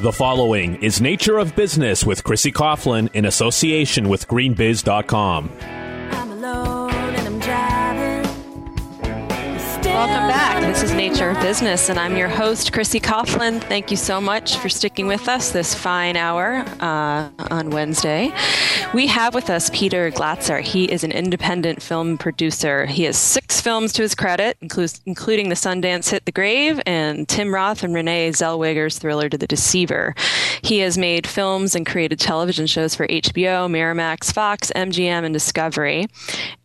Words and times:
The 0.00 0.12
following 0.12 0.74
is 0.82 1.00
Nature 1.00 1.38
of 1.38 1.56
Business 1.56 2.04
with 2.04 2.22
Chrissy 2.22 2.52
Coughlin 2.52 3.08
in 3.14 3.24
association 3.24 4.10
with 4.10 4.28
GreenBiz.com. 4.28 5.50
Welcome 9.96 10.28
back. 10.28 10.60
This 10.60 10.82
is 10.82 10.92
Nature 10.92 11.30
of 11.30 11.40
Business, 11.40 11.88
and 11.88 11.98
I'm 11.98 12.18
your 12.18 12.28
host, 12.28 12.70
Chrissy 12.70 13.00
Coughlin. 13.00 13.62
Thank 13.62 13.90
you 13.90 13.96
so 13.96 14.20
much 14.20 14.58
for 14.58 14.68
sticking 14.68 15.06
with 15.06 15.26
us 15.26 15.52
this 15.52 15.74
fine 15.74 16.18
hour 16.18 16.66
uh, 16.80 17.30
on 17.50 17.70
Wednesday. 17.70 18.30
We 18.92 19.06
have 19.06 19.34
with 19.34 19.48
us 19.48 19.70
Peter 19.70 20.10
Glatzer. 20.10 20.60
He 20.60 20.84
is 20.84 21.02
an 21.02 21.12
independent 21.12 21.80
film 21.80 22.18
producer. 22.18 22.84
He 22.84 23.04
has 23.04 23.16
six 23.16 23.62
films 23.62 23.94
to 23.94 24.02
his 24.02 24.14
credit, 24.14 24.58
including 24.60 25.48
the 25.48 25.54
Sundance 25.54 26.10
hit 26.10 26.26
The 26.26 26.32
Grave 26.32 26.78
and 26.84 27.26
Tim 27.26 27.54
Roth 27.54 27.82
and 27.82 27.94
Renee 27.94 28.32
Zellweger's 28.32 28.98
thriller 28.98 29.30
To 29.30 29.38
the 29.38 29.46
Deceiver. 29.46 30.14
He 30.60 30.80
has 30.80 30.98
made 30.98 31.26
films 31.26 31.74
and 31.74 31.86
created 31.86 32.20
television 32.20 32.66
shows 32.66 32.94
for 32.94 33.06
HBO, 33.06 33.66
Miramax, 33.70 34.30
Fox, 34.30 34.70
MGM, 34.76 35.24
and 35.24 35.32
Discovery. 35.32 36.06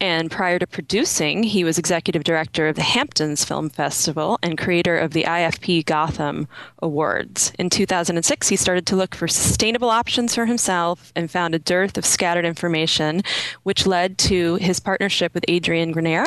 And 0.01 0.29
prior 0.29 0.59
to 0.59 0.67
producing, 0.67 1.43
he 1.43 1.63
was 1.63 1.77
executive 1.77 2.25
director 2.25 2.67
of 2.67 2.75
the 2.75 2.81
Hampton 2.81 3.20
Hamptons 3.21 3.45
Film 3.45 3.69
Festival 3.69 4.39
and 4.41 4.57
creator 4.57 4.97
of 4.97 5.13
the 5.13 5.25
IFP 5.25 5.85
Gotham 5.85 6.47
Awards. 6.79 7.53
In 7.59 7.69
2006, 7.69 8.47
he 8.47 8.55
started 8.55 8.87
to 8.87 8.95
look 8.95 9.13
for 9.13 9.27
sustainable 9.27 9.91
options 9.91 10.33
for 10.33 10.47
himself 10.47 11.13
and 11.15 11.29
found 11.29 11.53
a 11.53 11.59
dearth 11.59 11.99
of 11.99 12.05
scattered 12.05 12.45
information, 12.45 13.21
which 13.61 13.85
led 13.85 14.17
to 14.17 14.55
his 14.55 14.79
partnership 14.79 15.35
with 15.35 15.45
Adrian 15.47 15.91
Grenier 15.91 16.25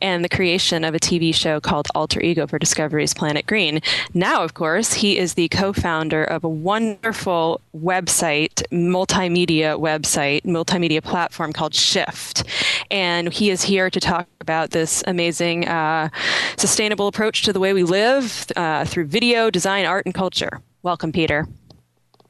and 0.00 0.24
the 0.24 0.28
creation 0.28 0.84
of 0.84 0.94
a 0.94 1.00
TV 1.00 1.34
show 1.34 1.58
called 1.58 1.88
Alter 1.96 2.20
Ego 2.20 2.46
for 2.46 2.60
Discovery's 2.60 3.12
Planet 3.12 3.44
Green. 3.46 3.80
Now, 4.14 4.44
of 4.44 4.54
course, 4.54 4.92
he 4.92 5.18
is 5.18 5.34
the 5.34 5.48
co 5.48 5.72
founder 5.72 6.22
of 6.22 6.44
a 6.44 6.48
wonderful 6.48 7.60
website, 7.76 8.62
multimedia 8.70 9.76
website, 9.80 10.42
multimedia 10.44 11.02
platform 11.02 11.52
called 11.52 11.74
Shift. 11.74 12.44
And 12.90 13.32
he 13.32 13.50
is 13.50 13.62
here 13.62 13.88
to 13.90 14.00
talk 14.00 14.28
about 14.40 14.70
this 14.70 15.04
amazing 15.06 15.68
uh, 15.68 16.08
sustainable 16.56 17.06
approach 17.06 17.42
to 17.42 17.52
the 17.52 17.60
way 17.60 17.72
we 17.72 17.84
live 17.84 18.46
uh, 18.56 18.84
through 18.84 19.06
video, 19.06 19.50
design, 19.50 19.84
art, 19.86 20.06
and 20.06 20.14
culture. 20.14 20.60
Welcome, 20.82 21.12
Peter. 21.12 21.46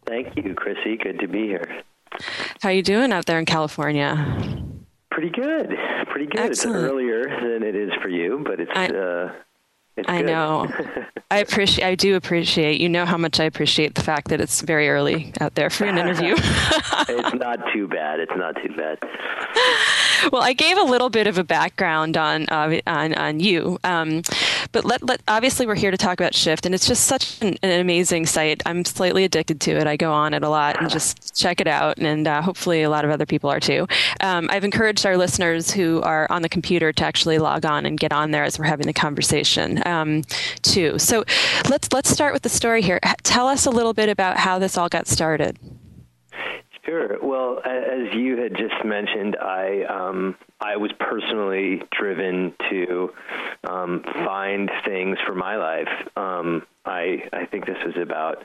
Thank 0.07 0.37
you, 0.37 0.55
Chrissy. 0.55 0.97
Good 0.97 1.19
to 1.21 1.29
be 1.29 1.47
here. 1.47 1.83
How 2.61 2.69
are 2.69 2.73
you 2.73 2.83
doing 2.83 3.13
out 3.13 3.27
there 3.27 3.39
in 3.39 3.47
California? 3.47 4.15
Pretty 5.11 5.31
good. 5.31 5.71
Pretty 6.09 6.27
good. 6.27 6.41
Excellent. 6.41 6.77
It's 6.77 6.93
earlier 6.93 7.23
than 7.23 7.63
it 7.63 7.75
is 7.75 7.91
for 8.03 8.09
you, 8.09 8.43
but 8.45 8.61
it's. 8.61 8.71
I, 8.75 8.87
uh, 8.89 9.33
it's 10.01 10.09
I 10.09 10.23
know. 10.23 10.69
I 11.33 11.39
appreciate. 11.39 11.87
I 11.87 11.95
do 11.95 12.17
appreciate. 12.17 12.81
You 12.81 12.89
know 12.89 13.07
how 13.07 13.17
much 13.17 13.39
I 13.39 13.45
appreciate 13.45 13.95
the 13.95 14.03
fact 14.03 14.29
that 14.29 14.41
it's 14.41 14.63
very 14.63 14.89
early 14.89 15.33
out 15.41 15.55
there 15.55 15.71
for 15.71 15.85
an 15.85 15.97
interview. 15.97 16.35
it's 16.39 17.35
not 17.35 17.61
too 17.73 17.87
bad. 17.87 18.19
It's 18.19 18.33
not 18.35 18.57
too 18.57 18.75
bad. 18.77 18.99
well, 20.33 20.43
I 20.43 20.53
gave 20.55 20.77
a 20.77 20.83
little 20.83 21.09
bit 21.09 21.29
of 21.29 21.39
a 21.39 21.45
background 21.45 22.17
on 22.17 22.47
uh, 22.49 22.81
on 22.87 23.15
on 23.15 23.39
you, 23.39 23.79
um, 23.85 24.23
but 24.73 24.85
let, 24.85 25.05
let 25.05 25.23
obviously 25.29 25.67
we're 25.67 25.77
here 25.77 25.93
to 25.93 25.97
talk 25.97 26.19
about 26.19 26.35
Shift, 26.35 26.67
and 26.67 26.75
it's 26.75 26.89
just 26.89 27.05
such 27.05 27.41
an, 27.43 27.57
an, 27.63 27.79
amazing 27.79 28.27
site. 28.27 28.61
I'm 28.67 28.85
slightly 28.85 29.23
addicted 29.23 29.61
to 29.63 29.73
it. 29.73 29.87
I 29.87 29.97
go 29.97 30.13
on 30.13 30.35
it 30.35 30.43
a 30.43 30.49
lot 30.49 30.81
and 30.81 30.91
just 30.91 31.39
check 31.39 31.61
it 31.61 31.69
out, 31.69 31.99
and 31.99 32.27
uh, 32.27 32.43
hopefully 32.43 32.83
a 32.83 32.91
lot 32.91 33.05
of 33.05 33.11
other 33.13 33.27
people 33.27 33.51
are 33.51 33.61
too. 33.61 33.87
Um, 34.21 34.49
I've 34.51 34.65
encouraged 34.65 35.07
our 35.07 35.17
listeners 35.17 35.71
who 35.71 36.01
are 36.03 36.27
on 36.29 36.43
the 36.43 36.49
computer 36.49 36.93
to 36.93 37.05
actually 37.05 37.39
log 37.39 37.65
on 37.65 37.87
and 37.87 38.01
get 38.01 38.13
on 38.13 38.33
there 38.33 38.43
as 38.43 38.59
we're 38.59 38.65
having 38.65 38.87
the 38.87 38.93
conversation 38.93 39.79
um, 39.91 40.23
too. 40.63 40.99
So 40.99 41.25
let's 41.69 41.93
let's 41.93 42.09
start 42.09 42.33
with 42.33 42.43
the 42.43 42.49
story 42.49 42.83
here. 42.83 43.01
Tell 43.23 43.49
us 43.49 43.67
a 43.67 43.71
little 43.71 43.93
bit 43.93 44.09
about 44.09 44.37
how 44.39 44.59
this 44.59 44.79
all 44.79 44.89
got 44.89 45.07
started. 45.07 45.59
Sure. 46.85 47.19
Well, 47.23 47.61
as 47.65 48.15
you 48.15 48.39
had 48.39 48.57
just 48.57 48.85
mentioned, 48.85 49.37
I 49.37 49.85
um, 49.85 50.37
I 50.61 50.77
was 50.77 50.91
personally 50.99 51.83
driven 51.93 52.55
to 52.71 53.13
um, 53.69 54.03
find 54.05 54.71
things 54.85 55.19
for 55.27 55.35
my 55.35 55.57
life. 55.57 55.89
Um, 56.17 56.67
I 56.85 57.29
I 57.33 57.47
think 57.47 57.67
this 57.67 57.79
was 57.85 57.97
about 57.97 58.43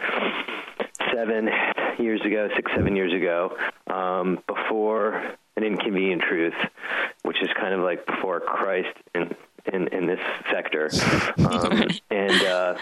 seven 1.13 1.49
years 1.97 2.21
ago, 2.21 2.49
six 2.55 2.71
seven 2.75 2.95
years 2.95 3.13
ago, 3.13 3.55
um, 3.87 4.39
before 4.47 5.35
an 5.57 5.63
inconvenient 5.63 6.21
truth, 6.21 6.53
which 7.23 7.41
is 7.41 7.49
kind 7.59 7.73
of 7.73 7.79
like 7.81 8.05
before 8.05 8.41
Christ 8.41 8.95
in 9.13 9.33
in, 9.71 9.87
in 9.89 10.07
this 10.07 10.19
sector, 10.51 10.89
um, 11.39 11.87
and. 12.09 12.43
Uh, 12.43 12.77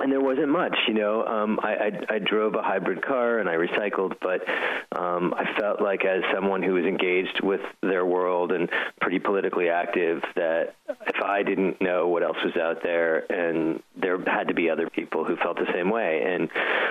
and 0.00 0.10
there 0.10 0.20
wasn't 0.20 0.48
much, 0.48 0.76
you 0.88 0.94
know. 0.94 1.24
Um, 1.24 1.60
I, 1.62 1.74
I, 1.74 2.14
I 2.14 2.18
drove 2.18 2.54
a 2.54 2.62
hybrid 2.62 3.04
car 3.04 3.38
and 3.38 3.48
I 3.48 3.54
recycled, 3.54 4.16
but 4.20 4.42
um, 4.98 5.34
I 5.36 5.58
felt 5.58 5.80
like 5.80 6.04
as 6.04 6.22
someone 6.34 6.62
who 6.62 6.74
was 6.74 6.84
engaged 6.84 7.40
with 7.42 7.60
their 7.82 8.04
world 8.04 8.52
and 8.52 8.68
pretty 9.00 9.18
politically 9.18 9.68
active, 9.68 10.22
that 10.36 10.74
if 10.88 11.22
I 11.22 11.42
didn't 11.42 11.80
know 11.80 12.08
what 12.08 12.22
else 12.22 12.38
was 12.44 12.56
out 12.56 12.82
there, 12.82 13.30
and 13.30 13.82
there 13.96 14.18
had 14.24 14.48
to 14.48 14.54
be 14.54 14.70
other 14.70 14.88
people 14.88 15.24
who 15.24 15.36
felt 15.36 15.56
the 15.56 15.70
same 15.72 15.90
way. 15.90 16.22
And 16.26 16.48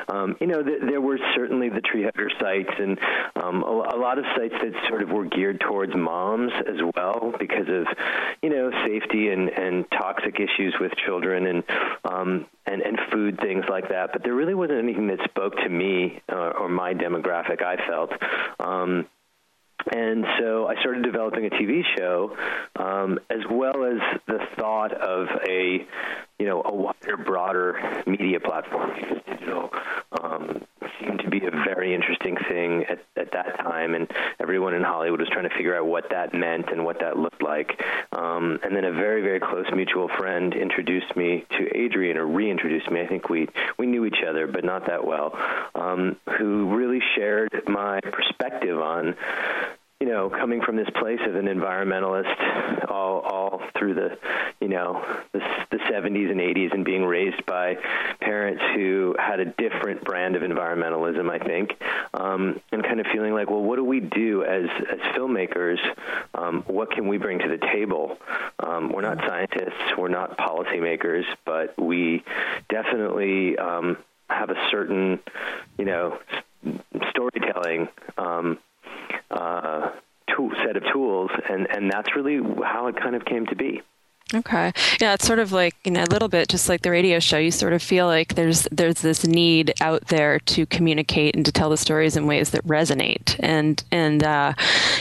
um, 0.08 0.36
you 0.40 0.48
know, 0.48 0.64
th- 0.64 0.82
there 0.82 1.02
were 1.02 1.20
certainly 1.36 1.70
the 1.70 1.82
tree 1.82 2.04
hugger 2.04 2.30
sites 2.40 2.72
and 2.78 3.00
um, 3.36 3.64
a, 3.64 3.96
a 3.96 3.98
lot 3.98 4.18
of 4.18 4.26
sites 4.36 4.56
that 4.62 4.74
sort 4.88 5.02
of 5.02 5.10
were 5.10 5.26
geared 5.26 5.60
towards 5.60 5.96
moms 5.96 6.52
as 6.68 6.78
well 6.96 7.34
because 7.40 7.68
of 7.68 7.88
you 8.42 8.50
know 8.50 8.72
safety 8.86 9.30
and 9.30 9.50
and 9.50 9.86
toxic 9.92 10.36
issues 10.40 10.76
with 10.80 10.92
children 11.06 11.46
and 11.46 11.64
um, 12.06 12.46
and, 12.66 12.82
and 12.82 12.99
food 13.12 13.40
things 13.40 13.66
like 13.70 13.90
that. 13.90 14.12
But 14.14 14.24
there 14.24 14.34
really 14.34 14.54
wasn't 14.54 14.80
anything 14.80 15.08
that 15.08 15.20
spoke 15.26 15.56
to 15.58 15.70
me 15.70 16.22
uh, 16.32 16.52
or 16.60 16.70
my 16.70 16.94
demographic. 16.94 17.62
I 17.62 17.78
felt. 17.88 18.12
Um, 18.60 19.08
and 19.94 20.26
so 20.40 20.68
I 20.68 20.80
started 20.82 21.04
developing 21.04 21.46
a 21.46 21.50
TV 21.50 21.84
show, 21.98 22.36
um, 22.76 23.20
as 23.30 23.40
well 23.50 23.86
as 23.86 24.00
the 24.28 24.40
thought 24.58 24.94
of 24.94 25.28
a, 25.48 25.88
you 26.38 26.46
know, 26.46 26.62
a 26.66 26.76
wider, 26.76 27.18
broader 27.18 28.04
media 28.06 28.40
platform 28.40 28.92
digital 29.26 29.70
um, 30.22 30.66
seemed 31.00 31.20
to 31.20 31.30
be 31.30 31.46
a 31.46 31.52
very 31.52 31.94
interesting 31.94 32.38
thing 32.48 32.86
at, 32.90 33.00
at 33.16 33.32
that 33.34 33.58
time, 33.60 33.96
and 33.96 34.10
everyone 34.40 34.74
in 34.74 34.84
Hollywood 34.84 35.20
was 35.20 35.30
trying 35.30 35.48
to 35.48 35.56
figure 35.56 35.76
out 35.76 35.86
what 35.86 36.10
that 36.12 36.34
meant 36.34 36.70
and 36.72 36.86
what 36.86 37.00
that 37.00 37.18
looked 37.18 37.42
like. 37.42 37.82
Um, 38.12 38.60
and 38.64 38.76
then 38.76 38.86
a 38.86 38.92
very, 38.92 39.22
very 39.22 39.40
close 39.40 39.66
mutual 39.74 40.10
friend 40.18 40.54
introduced 40.54 41.16
me 41.16 41.46
to 41.58 41.78
Adrian, 41.78 42.18
or 42.18 42.26
reintroduced 42.26 42.90
me. 42.92 43.02
I 43.02 43.08
think 43.08 43.30
we 43.30 43.48
we 43.78 43.86
knew 43.86 44.06
each 44.06 44.24
other, 44.28 44.48
but 44.48 44.64
not 44.64 44.88
that 44.88 45.06
well. 45.06 45.38
Um, 45.76 46.18
who 46.38 46.76
really 46.76 47.02
shared 47.16 47.50
my 47.68 48.00
perspective 48.02 48.80
on 48.80 49.16
you 50.00 50.08
know, 50.08 50.30
coming 50.30 50.62
from 50.62 50.78
this 50.78 50.90
place 50.96 51.20
of 51.28 51.36
an 51.36 51.48
environmentalist 51.48 52.88
all 52.90 53.20
all 53.20 53.62
through 53.78 53.96
the, 53.96 54.18
you 54.62 54.70
know, 54.70 55.04
the, 55.34 55.40
the 55.72 55.78
70s 55.78 56.32
and 56.32 56.40
80s 56.40 56.74
and 56.74 56.86
being 56.86 57.04
raised 57.04 57.46
by 57.46 57.76
parents 58.22 58.62
who 58.76 59.14
had 59.20 59.42
a 59.42 59.46
different 59.46 60.06
brand 60.06 60.38
of 60.38 60.42
environmentalism, 60.42 61.30
I 61.30 61.40
think, 61.40 61.72
um, 62.14 62.62
and 62.72 62.82
kind 62.82 63.02
of 63.02 63.08
feeling 63.12 63.34
like, 63.34 63.50
well, 63.50 63.62
what 63.62 63.76
do 63.76 63.84
we 63.84 64.00
do 64.00 64.44
as 64.44 64.70
as 64.90 65.00
filmmakers? 65.18 65.80
Um, 66.34 66.64
what 66.68 66.92
can 66.92 67.08
we 67.10 67.18
bring 67.18 67.40
to 67.40 67.50
the 67.50 67.58
table? 67.58 68.18
Um, 68.60 68.94
we're 68.94 69.02
not 69.02 69.18
scientists, 69.28 69.98
we're 69.98 70.08
not 70.08 70.38
policymakers, 70.38 71.26
but 71.46 71.78
we 71.78 72.24
definitely 72.70 73.58
um, 73.58 73.98
have 74.30 74.50
a 74.50 74.68
certain, 74.72 75.20
you 75.78 75.84
know, 75.84 76.20
storytelling 77.12 77.90
um, 78.18 78.60
uh, 79.32 79.89
tool, 80.40 80.52
set 80.66 80.78
of 80.78 80.84
tools, 80.92 81.32
and, 81.50 81.68
and 81.70 81.92
that's 81.92 82.16
really 82.16 82.40
how 82.64 82.88
it 82.88 82.96
kind 82.96 83.16
of 83.16 83.26
came 83.26 83.46
to 83.48 83.56
be. 83.56 83.82
Okay. 84.34 84.72
Yeah, 85.02 85.16
it's 85.16 85.26
sort 85.26 85.40
of 85.40 85.52
like 85.52 85.76
you 85.84 85.92
know 85.92 86.04
a 86.04 86.06
little 86.06 86.28
bit 86.28 86.50
just 86.50 86.70
like 86.70 86.84
the 86.84 86.92
radio 86.92 87.20
show. 87.20 87.40
You 87.40 87.50
sort 87.50 87.74
of 87.74 87.82
feel 87.82 88.06
like 88.06 88.36
there's 88.36 88.68
there's 88.72 89.02
this 89.02 89.26
need 89.26 89.74
out 89.82 90.08
there 90.08 90.40
to 90.40 90.68
communicate 90.68 91.36
and 91.36 91.44
to 91.46 91.52
tell 91.52 91.70
the 91.72 91.78
stories 91.78 92.16
in 92.16 92.28
ways 92.28 92.52
that 92.52 92.66
resonate. 92.68 93.36
And 93.40 93.84
and 93.92 94.24
uh, 94.24 94.54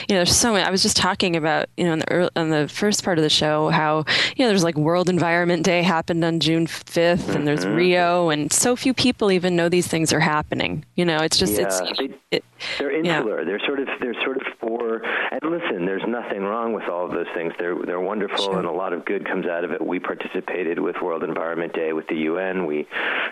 you 0.07 0.15
know, 0.15 0.19
there's 0.19 0.35
so 0.35 0.53
many. 0.53 0.63
I 0.63 0.71
was 0.71 0.81
just 0.81 0.97
talking 0.97 1.35
about 1.35 1.69
you 1.77 1.85
know 1.85 1.93
in 1.93 1.99
the 1.99 2.11
early, 2.11 2.29
in 2.35 2.49
the 2.49 2.67
first 2.67 3.03
part 3.03 3.19
of 3.19 3.23
the 3.23 3.29
show 3.29 3.69
how 3.69 4.05
you 4.35 4.45
know 4.45 4.49
there's 4.49 4.63
like 4.63 4.75
World 4.75 5.09
Environment 5.09 5.63
Day 5.63 5.83
happened 5.83 6.23
on 6.25 6.39
June 6.39 6.65
5th, 6.65 7.17
mm-hmm. 7.17 7.31
and 7.31 7.47
there's 7.47 7.65
mm-hmm. 7.65 7.75
Rio, 7.75 8.29
and 8.29 8.51
so 8.51 8.75
few 8.75 8.95
people 8.95 9.31
even 9.31 9.55
know 9.55 9.69
these 9.69 9.87
things 9.87 10.11
are 10.11 10.19
happening. 10.19 10.85
You 10.95 11.05
know, 11.05 11.17
it's 11.17 11.37
just 11.37 11.53
yeah, 11.53 11.67
it's 11.67 12.15
it, 12.31 12.43
they're 12.79 12.91
insular. 12.91 13.39
Yeah. 13.39 13.45
They're 13.45 13.65
sort 13.65 13.79
of 13.79 13.87
they're 13.99 14.21
sort 14.23 14.37
of 14.37 14.43
for. 14.59 15.03
And 15.31 15.41
listen, 15.43 15.85
there's 15.85 15.98
nothing 16.11 16.43
wrong 16.43 16.73
with 16.73 16.85
all 16.89 17.05
of 17.05 17.11
those 17.11 17.27
things. 17.33 17.53
They're 17.57 17.75
they're 17.75 17.99
wonderful, 17.99 18.45
sure. 18.45 18.57
and 18.57 18.67
a 18.67 18.71
lot 18.71 18.93
of 18.93 19.05
good 19.05 19.25
comes 19.25 19.45
out 19.45 19.63
of 19.63 19.71
it. 19.71 19.85
We 19.85 19.99
participated 19.99 20.79
with 20.79 20.97
World 21.01 21.23
Environment 21.23 21.73
Day 21.73 21.93
with 21.93 22.07
the 22.07 22.15
UN. 22.15 22.65
We, 22.65 22.87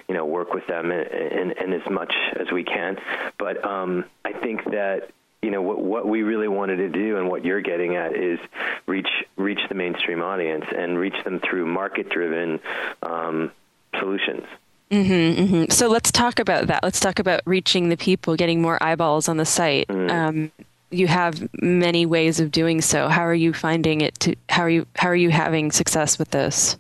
you 0.08 0.16
know, 0.16 0.26
work 0.26 0.54
with 0.54 0.66
them 0.68 0.92
in, 0.92 1.08
in, 1.08 1.52
in 1.52 1.74
as 1.74 1.90
much 1.90 2.14
as 2.40 2.52
we 2.52 2.64
can. 2.64 2.98
But 3.38 3.64
um, 3.66 4.06
I 4.26 4.34
think 4.34 4.64
that 4.72 5.12
you 5.42 5.52
know 5.52 5.62
what 5.62 5.80
what 5.80 6.08
we 6.08 6.24
really 6.24 6.48
wanted 6.48 6.78
to 6.78 6.90
do 6.90 7.18
and 7.18 7.30
what 7.30 7.46
you're 7.46 7.62
getting 7.62 7.96
at 7.96 8.16
is 8.16 8.40
reach 8.86 9.10
reach 9.36 9.60
the 9.70 9.76
mainstream 9.76 10.22
audience 10.22 10.66
and 10.76 10.98
reach 10.98 11.16
them 11.24 11.40
through 11.40 11.66
market 11.66 12.10
driven 12.10 12.60
um, 13.04 13.52
solutions 14.00 14.46
Mm-hmm, 14.92 15.42
mm-hmm. 15.42 15.72
So 15.72 15.90
let's 15.90 16.12
talk 16.12 16.40
about 16.40 16.68
that. 16.68 16.82
Let's 16.84 17.00
talk 17.00 17.20
about 17.20 17.42
reaching 17.46 17.90
the 17.90 17.98
people, 17.98 18.36
getting 18.36 18.62
more 18.62 18.82
eyeballs 18.82 19.28
on 19.28 19.38
the 19.38 19.46
site. 19.46 19.88
Mm. 19.90 20.12
Um, 20.12 20.52
you 20.92 21.07
have 21.07 21.48
many 21.62 22.06
ways 22.06 22.39
of 22.39 22.51
doing 22.51 22.81
so. 22.81 23.07
How 23.07 23.25
are 23.25 23.34
you 23.34 23.54
finding 23.54 24.01
it? 24.01 24.19
To 24.22 24.36
how 24.50 24.63
are 24.63 24.69
you 24.69 24.86
how 24.95 25.10
are 25.10 25.16
you 25.16 25.30
having 25.30 25.72
success 25.72 26.18
with 26.18 26.31
this? 26.31 26.78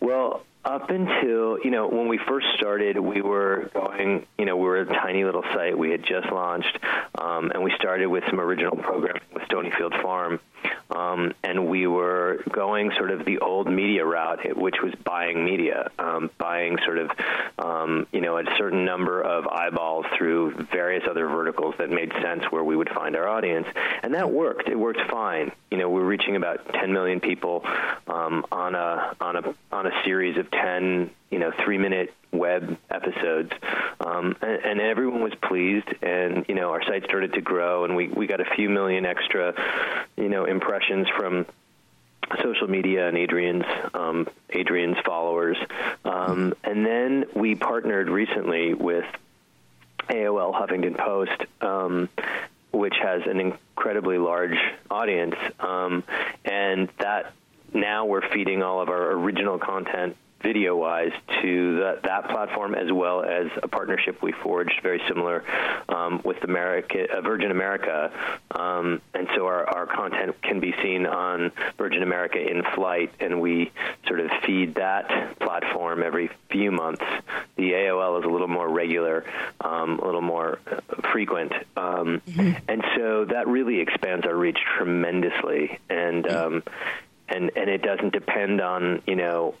Well, 0.00 0.42
up 0.64 0.90
until 0.90 1.58
you 1.64 1.70
know 1.70 1.88
when 1.88 2.08
we 2.08 2.18
first 2.18 2.46
started, 2.56 2.98
we 2.98 3.20
were 3.20 3.70
going. 3.74 4.26
You 4.38 4.44
know, 4.44 4.56
we 4.56 4.64
were 4.64 4.80
a 4.80 4.86
tiny 4.86 5.24
little 5.24 5.44
site. 5.54 5.76
We 5.76 5.90
had 5.90 6.04
just 6.04 6.30
launched, 6.30 6.78
um, 7.16 7.50
and 7.52 7.62
we 7.62 7.72
started 7.78 8.06
with 8.06 8.24
some 8.28 8.40
original 8.40 8.76
programming 8.76 9.22
with 9.34 9.42
Stonyfield 9.44 10.00
Farm 10.02 10.40
um, 10.90 11.32
and 11.42 11.68
we 11.68 11.86
were 11.86 12.42
going 12.50 12.92
sort 12.96 13.10
of 13.10 13.24
the 13.24 13.38
old 13.38 13.70
media 13.70 14.04
route, 14.04 14.56
which 14.56 14.76
was 14.82 14.94
buying 15.04 15.44
media, 15.44 15.90
um, 15.98 16.30
buying 16.38 16.78
sort 16.84 16.98
of, 16.98 17.10
um, 17.58 18.06
you 18.12 18.20
know, 18.20 18.38
a 18.38 18.44
certain 18.56 18.84
number 18.84 19.20
of 19.20 19.46
eyeballs 19.48 20.06
through 20.16 20.66
various 20.72 21.04
other 21.08 21.26
verticals 21.28 21.74
that 21.78 21.90
made 21.90 22.12
sense 22.22 22.44
where 22.50 22.64
we 22.64 22.76
would 22.76 22.90
find 22.90 23.16
our 23.16 23.28
audience, 23.28 23.66
and 24.02 24.14
that 24.14 24.30
worked. 24.30 24.68
It 24.68 24.76
worked 24.76 25.00
fine. 25.10 25.52
You 25.70 25.78
know, 25.78 25.88
we're 25.88 26.04
reaching 26.04 26.36
about 26.36 26.72
10 26.74 26.92
million 26.92 27.20
people 27.20 27.64
um, 28.06 28.44
on 28.52 28.74
a 28.74 29.14
on 29.20 29.36
a 29.36 29.54
on 29.70 29.86
a 29.86 30.04
series 30.04 30.36
of 30.36 30.50
10 30.50 31.10
you 31.32 31.38
know 31.38 31.50
three 31.64 31.78
minute 31.78 32.14
web 32.30 32.78
episodes. 32.90 33.50
Um, 34.00 34.36
and, 34.40 34.64
and, 34.64 34.80
everyone 34.80 35.22
was 35.22 35.34
pleased 35.34 35.88
and 36.02 36.44
you 36.48 36.54
know 36.54 36.70
our 36.70 36.82
site 36.84 37.04
started 37.04 37.32
to 37.34 37.40
grow 37.40 37.84
and 37.84 37.96
we, 37.96 38.08
we 38.08 38.26
got 38.26 38.40
a 38.40 38.54
few 38.56 38.68
million 38.68 39.04
extra 39.04 39.54
you 40.16 40.28
know 40.28 40.44
impressions 40.44 41.08
from 41.16 41.46
social 42.42 42.68
media 42.68 43.08
and 43.08 43.16
Adrian's 43.16 43.64
um, 43.94 44.28
Adrian's 44.50 44.98
followers. 45.04 45.56
Um, 46.04 46.54
and 46.62 46.86
then 46.86 47.24
we 47.34 47.54
partnered 47.54 48.08
recently 48.08 48.74
with 48.74 49.06
AOL 50.08 50.54
Huffington 50.54 50.96
Post 50.96 51.42
um, 51.60 52.08
which 52.72 52.94
has 53.02 53.22
an 53.26 53.38
incredibly 53.38 54.18
large 54.18 54.58
audience. 54.90 55.36
Um, 55.60 56.04
and 56.44 56.88
that 56.98 57.32
now 57.74 58.06
we're 58.06 58.28
feeding 58.30 58.62
all 58.62 58.80
of 58.80 58.88
our 58.88 59.12
original 59.12 59.58
content 59.58 60.16
video 60.42 60.76
wise 60.76 61.12
to 61.40 61.76
the, 61.76 62.00
that 62.04 62.28
platform 62.28 62.74
as 62.74 62.90
well 62.92 63.22
as 63.22 63.46
a 63.62 63.68
partnership 63.68 64.22
we 64.22 64.32
forged 64.32 64.80
very 64.82 65.00
similar 65.08 65.44
um, 65.88 66.20
with 66.24 66.42
America, 66.44 67.06
uh, 67.10 67.20
Virgin 67.20 67.50
America. 67.50 68.10
Um, 68.50 69.00
and 69.14 69.28
so 69.34 69.46
our, 69.46 69.68
our 69.68 69.86
content 69.86 70.40
can 70.42 70.60
be 70.60 70.74
seen 70.82 71.06
on 71.06 71.52
Virgin 71.78 72.02
America 72.02 72.38
in 72.38 72.62
flight, 72.74 73.12
and 73.20 73.40
we 73.40 73.72
sort 74.06 74.20
of 74.20 74.30
feed 74.44 74.76
that 74.76 75.38
platform 75.38 76.02
every 76.02 76.30
few 76.50 76.70
months. 76.70 77.04
The 77.56 77.72
AOL 77.72 78.20
is 78.20 78.24
a 78.24 78.28
little 78.28 78.48
more 78.48 78.68
regular, 78.68 79.24
um, 79.60 79.98
a 79.98 80.04
little 80.04 80.20
more 80.20 80.58
uh, 80.70 80.80
frequent. 81.12 81.52
Um, 81.76 82.22
mm-hmm. 82.26 82.52
And 82.68 82.84
so 82.96 83.26
that 83.26 83.46
really 83.48 83.80
expands 83.80 84.26
our 84.26 84.34
reach 84.34 84.58
tremendously. 84.76 85.78
And, 85.88 86.28
um, 86.28 86.62
and 87.32 87.50
and 87.56 87.70
it 87.70 87.82
doesn't 87.82 88.12
depend 88.12 88.60
on 88.60 89.02
you 89.06 89.16
know 89.16 89.54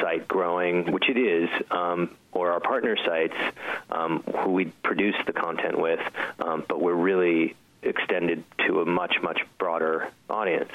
site 0.00 0.26
growing, 0.28 0.92
which 0.92 1.08
it 1.08 1.16
is, 1.16 1.48
um, 1.70 2.16
or 2.32 2.52
our 2.52 2.60
partner 2.60 2.96
sites 2.96 3.36
um, 3.90 4.22
who 4.40 4.50
we 4.50 4.66
produce 4.82 5.16
the 5.26 5.32
content 5.32 5.78
with, 5.78 6.00
um, 6.40 6.64
but 6.68 6.80
we're 6.80 6.94
really 6.94 7.54
extended 7.82 8.44
to 8.66 8.80
a 8.80 8.86
much 8.86 9.16
much 9.22 9.40
broader 9.58 10.08
audience. 10.30 10.72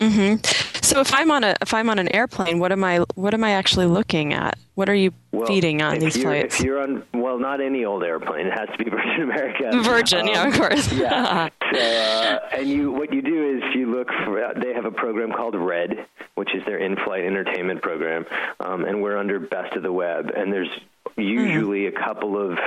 Mm-hmm. 0.00 0.36
So 0.82 1.00
if 1.00 1.14
I'm 1.14 1.30
on 1.30 1.44
a 1.44 1.54
if 1.62 1.72
I'm 1.72 1.88
on 1.88 1.98
an 1.98 2.14
airplane, 2.14 2.58
what 2.58 2.72
am 2.72 2.84
I 2.84 3.04
what 3.14 3.34
am 3.34 3.42
I 3.44 3.52
actually 3.52 3.86
looking 3.86 4.34
at? 4.34 4.58
What 4.74 4.88
are 4.88 4.94
you 4.94 5.12
well, 5.44 5.54
feeding 5.54 5.82
on 5.82 5.98
these 5.98 6.16
flights? 6.16 6.58
If 6.58 6.64
you're 6.64 6.80
on 6.80 7.04
well, 7.12 7.38
not 7.38 7.60
any 7.60 7.84
old 7.84 8.02
airplane. 8.02 8.46
It 8.46 8.52
has 8.52 8.68
to 8.76 8.84
be 8.84 8.90
Virgin 8.90 9.22
America. 9.22 9.82
Virgin, 9.82 10.20
um, 10.20 10.26
yeah, 10.28 10.48
of 10.48 10.54
course. 10.54 10.92
yeah. 10.92 11.48
So, 11.72 11.80
uh, 11.80 12.38
and 12.52 12.68
you 12.68 12.92
what 12.92 13.12
you 13.12 13.22
do 13.22 13.56
is 13.56 13.74
you 13.74 13.90
look 13.90 14.08
for. 14.24 14.52
They 14.54 14.74
have 14.74 14.84
a 14.84 14.92
program 14.92 15.32
called 15.32 15.56
Red, 15.56 16.06
which 16.34 16.54
is 16.54 16.64
their 16.66 16.78
in-flight 16.78 17.24
entertainment 17.24 17.82
program, 17.82 18.26
um, 18.60 18.84
and 18.84 19.02
we're 19.02 19.16
under 19.16 19.40
Best 19.40 19.74
of 19.74 19.82
the 19.82 19.90
Web. 19.90 20.30
And 20.36 20.52
there's 20.52 20.68
usually 21.16 21.82
mm. 21.82 21.88
a 21.88 21.92
couple 21.92 22.36
of 22.36 22.58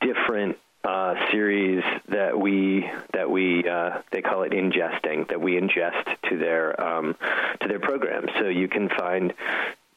different 0.00 0.58
uh, 0.86 1.14
series 1.32 1.82
that 2.08 2.38
we 2.38 2.88
that 3.12 3.28
we 3.28 3.68
uh, 3.68 4.02
they 4.12 4.22
call 4.22 4.42
it 4.42 4.52
ingesting 4.52 5.28
that 5.28 5.40
we 5.40 5.58
ingest 5.58 6.16
to 6.28 6.38
their 6.38 6.80
um, 6.80 7.16
to 7.60 7.68
their 7.68 7.80
program. 7.80 8.26
So 8.38 8.46
you 8.46 8.68
can 8.68 8.88
find 8.88 9.34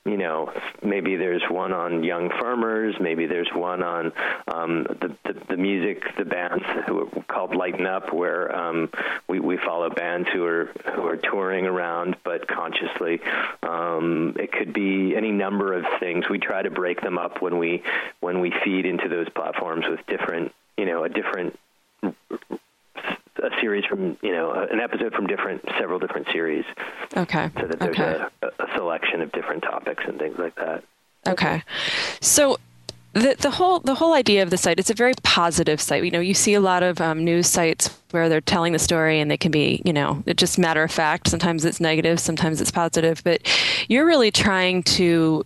you 0.06 0.18
know, 0.18 0.52
maybe 0.82 1.18
there's 1.18 1.44
one 1.50 1.74
on 1.74 2.04
young 2.04 2.30
farmers, 2.30 2.96
maybe 3.00 3.26
there's 3.26 3.50
one 3.54 3.84
on 3.84 4.12
um, 4.48 4.84
the, 4.84 5.16
the, 5.26 5.40
the 5.50 5.58
music, 5.58 6.04
the 6.18 6.26
bands 6.26 6.64
called 7.28 7.54
Lighten 7.54 7.86
Up, 7.86 8.14
where 8.14 8.56
um, 8.56 8.90
we, 9.28 9.40
we 9.40 9.58
follow 9.58 9.90
bands 9.90 10.30
who 10.34 10.46
are 10.46 10.66
who 10.96 11.06
are 11.06 11.18
touring 11.18 11.66
around, 11.66 12.16
but 12.24 12.48
consciously. 12.48 13.20
Um, 13.62 14.36
it 14.40 14.52
could 14.52 14.74
be 14.74 15.16
any 15.16 15.32
number 15.32 15.74
of 15.74 15.86
things. 16.00 16.30
We 16.30 16.40
try 16.40 16.62
to 16.62 16.72
break 16.72 17.02
them 17.02 17.18
up 17.18 17.42
when 17.42 17.58
we 17.58 17.84
when 18.22 18.40
we 18.40 18.54
feed 18.64 18.86
into 18.86 19.10
those 19.10 19.28
platforms 19.30 19.86
with 19.88 20.00
different, 20.08 20.54
you 20.78 20.86
know, 20.86 21.04
a 21.04 21.10
different 21.10 21.60
a 23.40 23.50
series 23.62 23.86
from 23.86 24.18
you 24.22 24.32
know 24.32 24.52
an 24.52 24.80
episode 24.80 25.14
from 25.14 25.28
different 25.28 25.64
several 25.78 26.00
different 26.00 26.28
series. 26.32 26.66
Okay. 27.16 27.50
So 27.60 27.68
that 27.68 27.80
there's 27.80 28.00
okay. 28.00 28.24
a, 28.42 28.48
a 28.48 28.68
selection 28.76 29.22
of 29.22 29.32
different 29.32 29.64
topics 29.64 30.04
and 30.08 30.20
things 30.20 30.38
like 30.38 30.56
that. 30.56 30.84
Okay. 31.28 31.64
So 32.22 32.58
the 33.14 33.36
the 33.40 33.52
whole 33.52 33.80
the 33.80 33.96
whole 33.96 34.14
idea 34.14 34.44
of 34.44 34.50
the 34.50 34.58
site 34.58 34.80
it's 34.80 34.90
a 34.90 34.94
very 34.96 35.14
positive 35.24 35.82
site. 35.82 36.04
You 36.04 36.12
know, 36.12 36.20
you 36.20 36.34
see 36.34 36.54
a 36.54 36.62
lot 36.62 36.84
of 36.84 37.02
um, 37.02 37.24
news 37.24 37.48
sites 37.48 37.98
where 38.12 38.30
they're 38.30 38.42
telling 38.42 38.74
the 38.74 38.80
story 38.80 39.20
and 39.20 39.30
they 39.30 39.38
can 39.38 39.52
be 39.52 39.82
you 39.86 39.94
know 39.94 40.24
just 40.36 40.60
matter 40.60 40.84
of 40.84 40.92
fact. 40.92 41.28
Sometimes 41.28 41.66
it's 41.66 41.80
negative, 41.80 42.20
sometimes 42.20 42.62
it's 42.62 42.72
positive. 42.72 43.24
But 43.24 43.42
you're 43.88 44.06
really 44.06 44.32
trying 44.32 44.84
to 44.84 45.46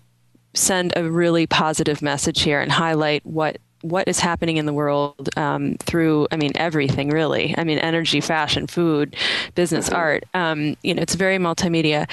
send 0.54 0.94
a 0.96 1.10
really 1.10 1.48
positive 1.48 2.01
message 2.01 2.42
here 2.42 2.62
and 2.62 2.72
highlight 2.72 3.25
what 3.25 3.57
what 3.84 4.08
is 4.08 4.20
happening 4.20 4.58
in 4.58 4.66
the 4.66 4.74
world 4.74 5.30
um, 5.38 5.76
through, 5.80 6.28
I 6.32 6.38
mean, 6.38 6.54
everything 6.56 7.10
really. 7.10 7.54
I 7.58 7.66
mean, 7.66 7.78
energy, 7.80 8.22
fashion, 8.22 8.66
food, 8.66 9.16
business, 9.56 9.88
mm-hmm. 9.88 9.96
art. 9.96 10.24
Um, 10.34 10.78
you 10.84 10.94
know, 10.94 11.02
it's 11.02 11.16
very 11.16 11.38
multimedia. 11.38 12.10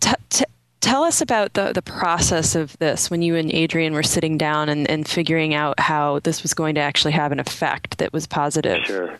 T- 0.00 0.12
t- 0.30 0.44
tell 0.80 1.02
us 1.02 1.20
about 1.20 1.54
the, 1.54 1.72
the 1.72 1.82
process 1.82 2.54
of 2.54 2.78
this 2.78 3.10
when 3.10 3.22
you 3.22 3.34
and 3.34 3.52
Adrian 3.52 3.92
were 3.92 4.04
sitting 4.04 4.38
down 4.38 4.68
and, 4.68 4.88
and 4.88 5.06
figuring 5.06 5.52
out 5.52 5.80
how 5.80 6.20
this 6.20 6.42
was 6.42 6.54
going 6.54 6.76
to 6.76 6.80
actually 6.80 7.12
have 7.12 7.32
an 7.32 7.40
effect 7.40 7.98
that 7.98 8.12
was 8.12 8.26
positive. 8.26 8.84
Sure, 8.84 9.18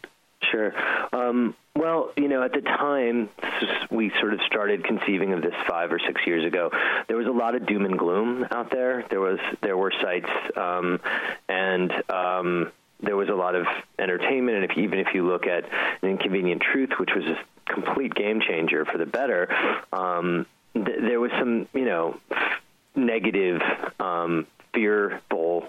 sure. 0.53 0.73
Um, 1.13 1.57
well, 1.75 2.13
you 2.17 2.29
know, 2.29 2.43
at 2.43 2.53
the 2.53 2.61
time 2.61 3.31
we 3.91 4.13
sort 4.21 4.35
of 4.35 4.41
started 4.47 4.85
conceiving 4.85 5.33
of 5.33 5.43
this 5.43 5.55
five 5.67 5.91
or 5.91 5.99
six 5.99 6.21
years 6.27 6.45
ago, 6.45 6.71
there 7.09 7.17
was 7.17 7.27
a 7.27 7.33
lot 7.33 7.55
of 7.55 7.67
doom 7.67 7.87
and 7.87 7.99
gloom 7.99 8.47
out 8.51 8.71
there. 8.71 9.05
There 9.09 9.21
was 9.21 9.39
there 9.63 9.77
were 9.77 9.93
sites, 10.03 10.29
um, 10.55 11.01
and 11.49 11.91
um, 12.11 12.73
there 13.01 13.17
was 13.17 13.31
a 13.31 13.35
lot 13.35 13.55
of 13.55 13.67
entertainment. 13.99 14.59
And 14.59 14.71
if 14.71 14.77
even 14.77 14.99
if 14.99 15.09
you 15.15 15.27
look 15.27 15.47
at 15.47 15.65
Inconvenient 16.03 16.63
Truth, 16.63 16.91
which 16.99 17.11
was 17.17 17.25
a 17.25 17.73
complete 17.73 18.15
game 18.15 18.41
changer 18.47 18.85
for 18.85 18.99
the 18.99 19.07
better, 19.07 19.49
um, 19.93 20.47
th- 20.75 21.01
there 21.01 21.21
was 21.21 21.31
some 21.39 21.67
you 21.73 21.87
know 21.87 22.21
negative 22.95 23.63
um, 23.99 24.47
fearful 24.73 25.69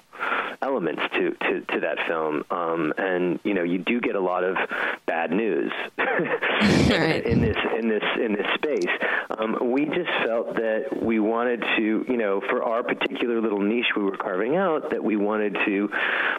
elements 0.62 1.02
to, 1.14 1.32
to, 1.32 1.62
to 1.62 1.80
that 1.82 1.98
film. 2.08 2.44
Um, 2.50 2.94
and 2.98 3.40
you 3.44 3.54
know, 3.54 3.64
you 3.64 3.80
do 3.80 4.00
get 4.00 4.16
a 4.16 4.20
lot 4.20 4.44
of 4.44 4.58
bad 5.06 5.32
news 5.32 5.72
right. 5.98 7.26
in 7.26 7.42
this 7.42 7.58
in 7.78 7.90
this 7.90 8.04
in 8.20 8.34
this 8.34 8.48
space. 8.56 8.92
Um, 9.38 9.72
we 9.72 9.86
just 9.86 10.10
felt 10.26 10.56
that 10.56 11.02
we 11.02 11.20
wanted 11.20 11.64
to, 11.78 12.06
you 12.08 12.18
know, 12.18 12.42
for 12.42 12.64
our 12.64 12.84
particular 12.84 13.42
little 13.42 13.60
niche 13.60 13.92
we 13.96 14.04
were 14.04 14.18
carving 14.18 14.56
out, 14.56 14.92
that 14.92 15.04
we 15.04 15.16
wanted 15.16 15.58
to 15.66 15.90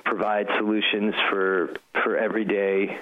provide 0.04 0.47
solutions 0.59 1.14
for 1.30 1.75
for 2.02 2.16
everyday. 2.16 2.99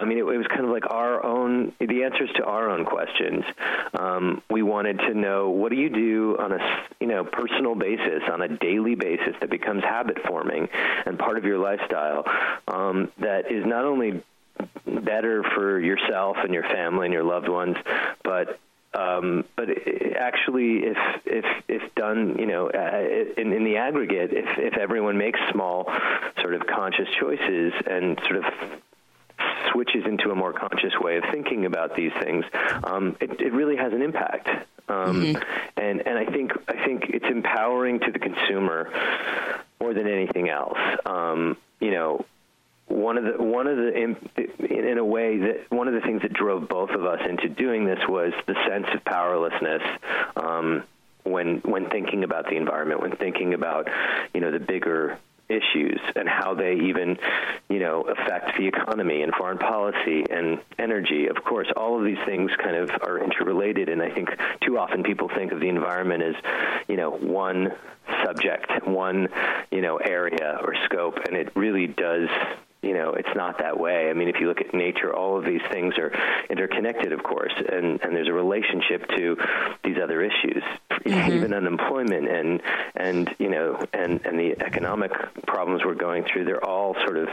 I 0.00 0.04
mean, 0.04 0.18
it, 0.18 0.22
it, 0.22 0.36
was 0.36 0.46
kind 0.48 0.64
of 0.64 0.70
like 0.70 0.90
our 0.90 1.24
own, 1.24 1.72
the 1.80 2.04
answers 2.04 2.30
to 2.36 2.44
our 2.44 2.70
own 2.70 2.84
questions. 2.84 3.44
Um, 3.98 4.42
we 4.50 4.62
wanted 4.62 4.98
to 5.00 5.14
know 5.14 5.50
what 5.50 5.70
do 5.70 5.76
you 5.76 5.90
do 5.90 6.36
on 6.38 6.52
a, 6.52 6.86
you 7.00 7.06
know, 7.06 7.24
personal 7.24 7.74
basis, 7.74 8.22
on 8.30 8.42
a 8.42 8.48
daily 8.48 8.94
basis 8.94 9.34
that 9.40 9.50
becomes 9.50 9.82
habit 9.82 10.18
forming 10.26 10.68
and 11.04 11.18
part 11.18 11.38
of 11.38 11.44
your 11.44 11.58
lifestyle 11.58 12.24
um, 12.68 13.10
that 13.18 13.50
is 13.50 13.64
not 13.66 13.84
only 13.84 14.22
better 14.86 15.42
for 15.54 15.78
yourself 15.80 16.36
and 16.42 16.52
your 16.52 16.62
family 16.62 17.06
and 17.06 17.12
your 17.12 17.24
loved 17.24 17.48
ones, 17.48 17.76
but 18.22 18.58
um, 18.94 19.44
but 19.56 19.68
actually, 20.16 20.84
if 20.84 20.96
if 21.26 21.44
if 21.68 21.94
done, 21.96 22.36
you 22.38 22.46
know, 22.46 22.70
uh, 22.70 23.40
in, 23.40 23.52
in 23.52 23.64
the 23.64 23.76
aggregate, 23.76 24.30
if 24.32 24.58
if 24.58 24.78
everyone 24.78 25.18
makes 25.18 25.38
small, 25.52 25.92
sort 26.40 26.54
of 26.54 26.66
conscious 26.66 27.08
choices 27.20 27.74
and 27.86 28.18
sort 28.26 28.36
of 28.36 28.44
switches 29.76 30.06
into 30.06 30.30
a 30.30 30.34
more 30.34 30.54
conscious 30.54 30.92
way 31.00 31.18
of 31.18 31.24
thinking 31.30 31.66
about 31.66 31.94
these 31.94 32.12
things, 32.20 32.44
um, 32.84 33.14
it, 33.20 33.40
it, 33.40 33.52
really 33.52 33.76
has 33.76 33.92
an 33.92 34.00
impact. 34.00 34.48
Um, 34.88 35.22
mm-hmm. 35.22 35.42
And 35.76 36.06
and 36.06 36.18
I 36.18 36.24
think 36.24 36.52
I 36.66 36.84
think 36.84 37.04
it's 37.10 37.26
empowering 37.26 38.00
to 38.00 38.10
the 38.10 38.18
consumer 38.18 38.90
more 39.80 39.92
than 39.92 40.08
anything 40.08 40.48
else. 40.48 40.78
Um, 41.04 41.58
you 41.80 41.90
know, 41.90 42.24
one 42.86 43.18
of 43.18 43.24
the 43.24 43.42
one 43.42 43.66
of 43.66 43.76
the 43.76 43.92
in, 43.92 44.16
in, 44.64 44.96
a 44.96 45.04
way 45.04 45.38
that 45.38 45.70
one 45.70 45.88
of 45.88 45.94
the 45.94 46.00
things 46.00 46.22
that 46.22 46.32
drove 46.32 46.68
both 46.68 46.90
of 46.90 47.04
us 47.04 47.20
into 47.28 47.48
doing 47.48 47.84
this 47.84 47.98
was 48.08 48.32
the 48.46 48.54
sense 48.68 48.86
of 48.94 49.04
powerlessness 49.04 49.82
um, 50.36 50.84
when 51.24 51.58
when 51.58 51.90
thinking 51.90 52.24
about 52.24 52.44
the 52.44 52.56
environment, 52.56 53.02
when 53.02 53.14
thinking 53.16 53.52
about 53.52 53.88
you 54.32 54.40
know 54.40 54.50
the 54.50 54.60
bigger 54.60 55.18
issues 55.48 56.00
and 56.14 56.28
how 56.28 56.54
they 56.54 56.74
even, 56.74 57.18
you 57.68 57.78
know, 57.78 58.02
affect 58.02 58.56
the 58.56 58.66
economy 58.66 59.22
and 59.22 59.34
foreign 59.34 59.58
policy 59.58 60.24
and 60.30 60.58
energy. 60.78 61.28
Of 61.28 61.42
course, 61.44 61.68
all 61.76 61.98
of 61.98 62.04
these 62.04 62.18
things 62.24 62.50
kind 62.62 62.76
of 62.76 62.90
are 63.02 63.22
interrelated, 63.22 63.88
and 63.88 64.02
I 64.02 64.10
think 64.10 64.30
too 64.62 64.78
often 64.78 65.02
people 65.02 65.28
think 65.28 65.52
of 65.52 65.60
the 65.60 65.68
environment 65.68 66.22
as, 66.22 66.34
you 66.88 66.96
know, 66.96 67.10
one 67.10 67.72
subject, 68.24 68.86
one, 68.86 69.28
you 69.70 69.80
know, 69.80 69.96
area 69.96 70.58
or 70.62 70.74
scope, 70.84 71.18
and 71.26 71.36
it 71.36 71.52
really 71.56 71.86
does 71.86 72.28
you 72.86 72.94
know, 72.94 73.10
it's 73.10 73.34
not 73.34 73.58
that 73.58 73.78
way. 73.78 74.08
I 74.08 74.12
mean, 74.12 74.28
if 74.28 74.36
you 74.40 74.46
look 74.46 74.60
at 74.60 74.72
nature, 74.72 75.12
all 75.12 75.36
of 75.38 75.44
these 75.44 75.60
things 75.72 75.98
are 75.98 76.12
interconnected, 76.48 77.12
of 77.12 77.22
course, 77.22 77.52
and, 77.56 78.00
and 78.00 78.14
there's 78.14 78.28
a 78.28 78.32
relationship 78.32 79.08
to 79.08 79.36
these 79.82 79.96
other 80.00 80.22
issues, 80.22 80.62
mm-hmm. 80.90 81.32
even 81.32 81.52
unemployment 81.52 82.28
and 82.28 82.62
and 82.94 83.34
you 83.38 83.50
know 83.50 83.84
and 83.92 84.24
and 84.24 84.38
the 84.38 84.56
economic 84.60 85.10
problems 85.46 85.82
we're 85.84 85.94
going 85.94 86.24
through. 86.24 86.44
They're 86.44 86.64
all 86.64 86.94
sort 87.04 87.18
of 87.18 87.28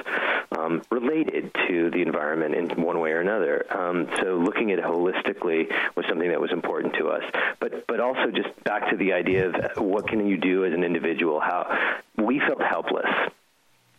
um, 0.57 0.81
related 0.89 1.51
to 1.67 1.91
the 1.91 2.01
environment 2.01 2.55
in 2.55 2.81
one 2.81 2.99
way 2.99 3.11
or 3.11 3.21
another. 3.21 3.65
Um, 3.69 4.07
so 4.17 4.37
looking 4.37 4.71
at 4.71 4.79
it 4.79 4.85
holistically 4.85 5.71
was 5.95 6.05
something 6.09 6.29
that 6.29 6.41
was 6.41 6.51
important 6.51 6.95
to 6.95 7.09
us. 7.09 7.23
But 7.59 7.85
but 7.85 7.99
also 7.99 8.31
just 8.31 8.49
back 8.63 8.89
to 8.89 8.97
the 8.97 9.13
idea 9.13 9.49
of 9.49 9.83
what 9.83 10.07
can 10.07 10.25
you 10.25 10.37
do 10.37 10.65
as 10.65 10.73
an 10.73 10.83
individual? 10.83 11.39
How 11.39 12.01
we 12.17 12.39
felt 12.39 12.61
helpless 12.61 13.05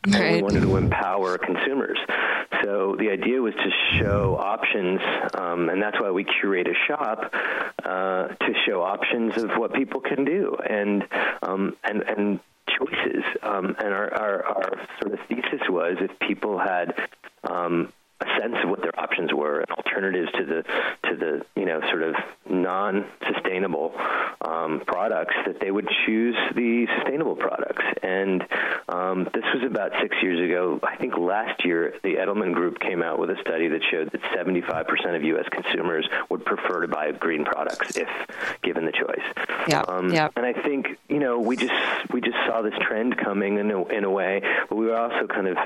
Right. 0.06 0.20
And 0.20 0.36
we 0.36 0.42
wanted 0.42 0.62
to 0.62 0.76
empower 0.76 1.38
consumers. 1.38 1.98
So 2.62 2.96
the 2.98 3.10
idea 3.10 3.40
was 3.40 3.54
to 3.54 3.98
show 3.98 4.36
options, 4.38 5.00
um, 5.34 5.68
and 5.68 5.82
that's 5.82 6.00
why 6.00 6.10
we 6.10 6.24
curate 6.24 6.68
a 6.68 6.74
shop 6.86 7.32
uh, 7.84 8.28
to 8.28 8.54
show 8.66 8.82
options 8.82 9.36
of 9.36 9.50
what 9.56 9.72
people 9.72 10.00
can 10.00 10.24
do 10.24 10.56
and 10.56 11.06
um, 11.42 11.76
and 11.84 12.02
and 12.02 12.40
choices. 12.68 13.24
Um, 13.42 13.76
and 13.78 13.94
our, 13.94 14.12
our, 14.12 14.44
our 14.44 14.88
sort 15.00 15.14
of 15.14 15.20
thesis 15.28 15.68
was 15.68 15.96
if 16.00 16.18
people 16.20 16.58
had 16.58 16.94
um, 17.48 17.92
a 18.20 18.26
sense 18.40 18.54
of 18.62 18.70
what 18.70 18.80
their 18.82 18.98
options 18.98 19.32
were 19.32 19.60
and 19.60 19.70
alternatives 19.72 20.30
to 20.32 20.44
the 20.44 20.62
to 21.08 21.16
the 21.16 21.44
you 21.56 21.66
know 21.66 21.80
sort 21.90 22.02
of 22.02 22.14
non-sustainable 22.48 23.92
um, 24.40 24.82
products 24.86 25.34
that 25.46 25.60
they 25.60 25.70
would 25.70 25.88
choose 26.06 26.36
the 26.54 26.86
sustainable 26.96 27.34
products. 27.34 27.82
And 28.02 28.46
um, 28.88 29.24
this 29.34 29.44
was 29.54 29.64
about 29.64 29.92
six 30.00 30.16
years 30.22 30.38
ago. 30.44 30.78
I 30.82 30.96
think 30.96 31.16
last 31.16 31.64
year 31.64 31.94
the 32.02 32.16
Edelman 32.16 32.54
Group 32.54 32.78
came 32.78 33.02
out 33.02 33.18
with 33.18 33.30
a 33.30 33.40
study 33.40 33.68
that 33.68 33.82
showed 33.90 34.10
that 34.12 34.22
75% 34.22 35.16
of 35.16 35.24
U.S. 35.24 35.46
consumers 35.50 36.08
would 36.30 36.44
prefer 36.44 36.82
to 36.82 36.88
buy 36.88 37.10
green 37.12 37.44
products 37.44 37.96
if 37.96 38.08
given 38.62 38.84
the 38.84 38.92
choice. 38.92 39.24
Yeah 39.68 39.84
um, 39.88 40.12
yeah. 40.12 40.28
and 40.36 40.46
I 40.46 40.52
think 40.52 40.98
you 41.08 41.18
know 41.18 41.38
we 41.38 41.56
just 41.56 41.72
we 42.12 42.20
just 42.20 42.36
saw 42.46 42.62
this 42.62 42.74
trend 42.80 43.16
coming 43.16 43.58
in 43.58 43.70
a, 43.70 43.84
in 43.86 44.04
a 44.04 44.10
way 44.10 44.42
but 44.68 44.76
we 44.76 44.86
were 44.86 44.96
also 44.96 45.26
kind 45.26 45.48
of 45.48 45.56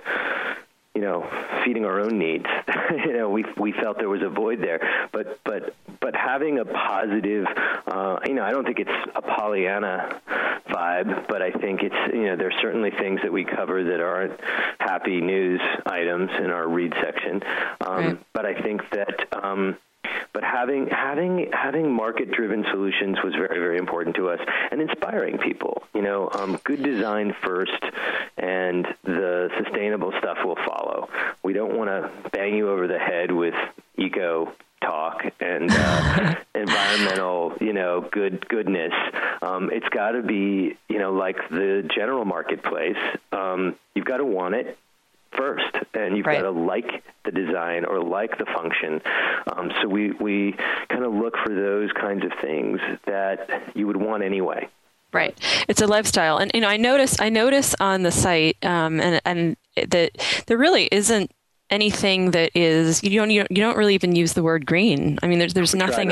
you 0.99 1.05
know, 1.05 1.31
feeding 1.65 1.85
our 1.85 2.01
own 2.01 2.19
needs. 2.19 2.47
you 2.91 3.13
know, 3.13 3.31
we 3.31 3.45
we 3.57 3.71
felt 3.71 3.99
there 3.99 4.09
was 4.09 4.23
a 4.23 4.29
void 4.29 4.61
there, 4.61 4.81
but 5.13 5.39
but 5.45 5.77
but 6.01 6.17
having 6.17 6.59
a 6.59 6.65
positive, 6.65 7.47
uh, 7.87 8.19
you 8.27 8.35
know, 8.35 8.43
I 8.43 8.51
don't 8.51 8.65
think 8.65 8.81
it's 8.81 8.91
a 9.15 9.23
Pollyanna 9.23 10.21
vibe, 10.69 11.29
but 11.29 11.41
I 11.41 11.53
think 11.53 11.85
it's 11.85 12.13
you 12.13 12.25
know, 12.25 12.37
there's 12.37 12.57
certainly 12.61 12.91
things 12.91 13.21
that 13.23 13.33
we 13.33 13.45
cover 13.45 13.85
that 13.85 14.01
aren't 14.01 14.41
happy 14.81 15.21
news 15.21 15.61
items 15.87 16.33
in 16.37 16.51
our 16.51 16.67
read 16.67 16.93
section, 17.01 17.45
um, 17.87 17.95
right. 17.97 18.19
but 18.33 18.45
I 18.45 18.61
think 18.61 18.81
that. 18.91 19.29
Um, 19.33 19.79
but 20.39 20.45
having 20.45 20.87
having 20.87 21.51
having 21.53 21.93
market 21.93 22.31
driven 22.31 22.65
solutions 22.71 23.19
was 23.25 23.35
very 23.35 23.59
very 23.59 23.77
important 23.77 24.15
to 24.15 24.29
us, 24.29 24.39
and 24.71 24.81
inspiring 24.81 25.37
people. 25.37 25.83
You 25.97 26.03
know, 26.03 26.31
um, 26.33 26.61
good 26.63 26.81
design 26.81 27.35
first, 27.43 27.83
and 28.37 28.87
the 29.03 29.51
sustainable 29.61 30.13
stuff 30.19 30.39
will 30.45 30.59
follow. 30.65 31.09
We 31.43 31.55
don't 31.55 31.77
want 31.77 31.91
to 31.91 32.31
bang 32.31 32.55
you 32.55 32.71
over 32.71 32.87
the 32.87 33.01
head 33.01 33.33
with 33.33 33.55
eco 33.97 34.53
talk 34.81 35.25
and 35.41 35.73
uh, 35.73 36.37
environmental, 36.55 37.55
you 37.61 37.73
know, 37.73 38.01
good 38.01 38.49
goodness. 38.49 38.93
Um, 39.43 39.71
it's 39.73 39.89
got 39.89 40.13
to 40.13 40.23
be, 40.23 40.77
you 40.89 40.99
know, 41.01 41.15
like 41.15 41.49
the 41.51 41.91
general 41.93 42.25
marketplace. 42.25 42.97
Um, 43.33 43.75
you've 43.97 44.07
got 44.07 44.19
to 44.19 44.25
want 44.25 44.55
it 44.55 44.79
first, 45.37 45.77
and 45.95 46.17
you've 46.17 46.27
right. 46.27 46.43
got 46.43 46.43
to 46.43 46.51
like 46.51 47.05
the 47.25 47.31
design 47.31 47.85
or 47.85 48.03
like 48.03 48.39
the 48.39 48.47
function. 48.47 49.01
Um, 49.53 49.73
so 49.81 49.89
we 49.89 50.13
we 50.13 50.55
kind 50.89 51.05
of 51.05 51.13
look 51.13 51.35
for 51.45 51.55
those 51.55 51.91
kinds 51.93 52.25
of 52.25 52.33
things 52.41 52.81
that 53.07 53.73
you 53.75 53.87
would 53.87 53.97
want 53.97 54.23
anyway. 54.23 54.69
Right, 55.13 55.39
it's 55.69 55.81
a 55.81 55.87
lifestyle, 55.87 56.37
and 56.37 56.51
you 56.53 56.61
know, 56.61 56.69
I 56.69 56.77
notice 56.77 57.19
I 57.21 57.31
notice 57.31 57.75
on 57.81 58.03
the 58.03 58.13
site, 58.13 58.63
um, 58.65 59.01
and 59.01 59.21
and 59.25 59.57
that 59.77 60.45
there 60.47 60.59
really 60.59 60.89
isn't 60.93 61.31
anything 61.71 62.31
that 62.31 62.51
is 62.55 63.03
you 63.03 63.19
don't 63.19 63.31
you 63.31 63.45
don't, 63.45 63.77
really 63.77 63.95
even 63.95 64.15
use 64.15 64.33
the 64.35 64.43
word 64.43 64.67
green. 64.67 65.19
I 65.23 65.27
mean, 65.27 65.39
there's 65.39 65.55
there's 65.55 65.73
we 65.73 65.79
nothing. 65.79 66.11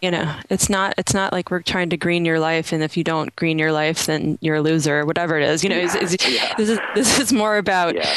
You 0.00 0.10
know, 0.10 0.34
it's 0.48 0.70
not 0.70 0.94
it's 0.96 1.12
not 1.12 1.32
like 1.32 1.50
we're 1.50 1.62
trying 1.62 1.90
to 1.90 1.96
green 1.96 2.24
your 2.24 2.38
life, 2.38 2.72
and 2.72 2.82
if 2.82 2.96
you 2.96 3.04
don't 3.04 3.34
green 3.36 3.58
your 3.58 3.72
life, 3.72 4.06
then 4.06 4.38
you're 4.40 4.56
a 4.56 4.62
loser, 4.62 5.00
or 5.00 5.06
whatever 5.06 5.38
it 5.38 5.48
is. 5.48 5.62
You 5.62 5.70
know, 5.70 5.76
yeah. 5.76 5.96
it's, 5.96 6.14
it's, 6.14 6.28
yeah. 6.28 6.54
this 6.56 6.68
is 6.70 6.78
this 6.94 7.18
is 7.18 7.32
more 7.32 7.58
about 7.58 7.94
yeah 7.96 8.14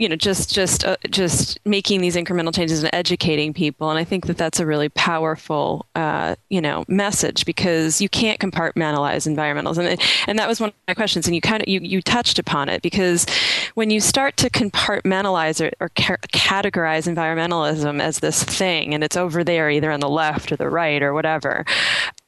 you 0.00 0.08
know 0.08 0.16
just 0.16 0.52
just 0.52 0.84
uh, 0.84 0.96
just 1.10 1.60
making 1.66 2.00
these 2.00 2.16
incremental 2.16 2.54
changes 2.54 2.82
and 2.82 2.92
educating 2.94 3.52
people 3.52 3.90
and 3.90 3.98
i 3.98 4.04
think 4.04 4.26
that 4.26 4.38
that's 4.38 4.58
a 4.58 4.64
really 4.64 4.88
powerful 4.88 5.86
uh, 5.94 6.34
you 6.48 6.60
know 6.60 6.84
message 6.88 7.44
because 7.44 8.00
you 8.00 8.08
can't 8.08 8.40
compartmentalize 8.40 9.28
environmentalism 9.32 9.86
and, 9.86 10.00
and 10.26 10.38
that 10.38 10.48
was 10.48 10.58
one 10.58 10.70
of 10.70 10.74
my 10.88 10.94
questions 10.94 11.26
and 11.26 11.34
you 11.34 11.40
kind 11.40 11.62
of 11.62 11.68
you, 11.68 11.80
you 11.80 12.00
touched 12.00 12.38
upon 12.38 12.68
it 12.70 12.80
because 12.80 13.26
when 13.74 13.90
you 13.90 14.00
start 14.00 14.36
to 14.38 14.48
compartmentalize 14.48 15.60
or, 15.60 15.70
or 15.80 15.90
ca- 15.90 16.16
categorize 16.32 17.06
environmentalism 17.06 18.00
as 18.00 18.20
this 18.20 18.42
thing 18.42 18.94
and 18.94 19.04
it's 19.04 19.16
over 19.16 19.44
there 19.44 19.70
either 19.70 19.90
on 19.92 20.00
the 20.00 20.08
left 20.08 20.50
or 20.50 20.56
the 20.56 20.70
right 20.70 21.02
or 21.02 21.12
whatever 21.12 21.64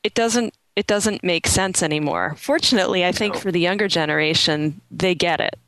it 0.04 0.14
doesn't 0.14 0.54
it 0.74 0.86
doesn't 0.86 1.22
make 1.22 1.46
sense 1.46 1.82
anymore. 1.82 2.34
Fortunately, 2.38 3.04
I 3.04 3.12
think 3.12 3.34
no. 3.34 3.40
for 3.40 3.52
the 3.52 3.60
younger 3.60 3.88
generation, 3.88 4.80
they 4.90 5.14
get 5.14 5.38
it. 5.38 5.58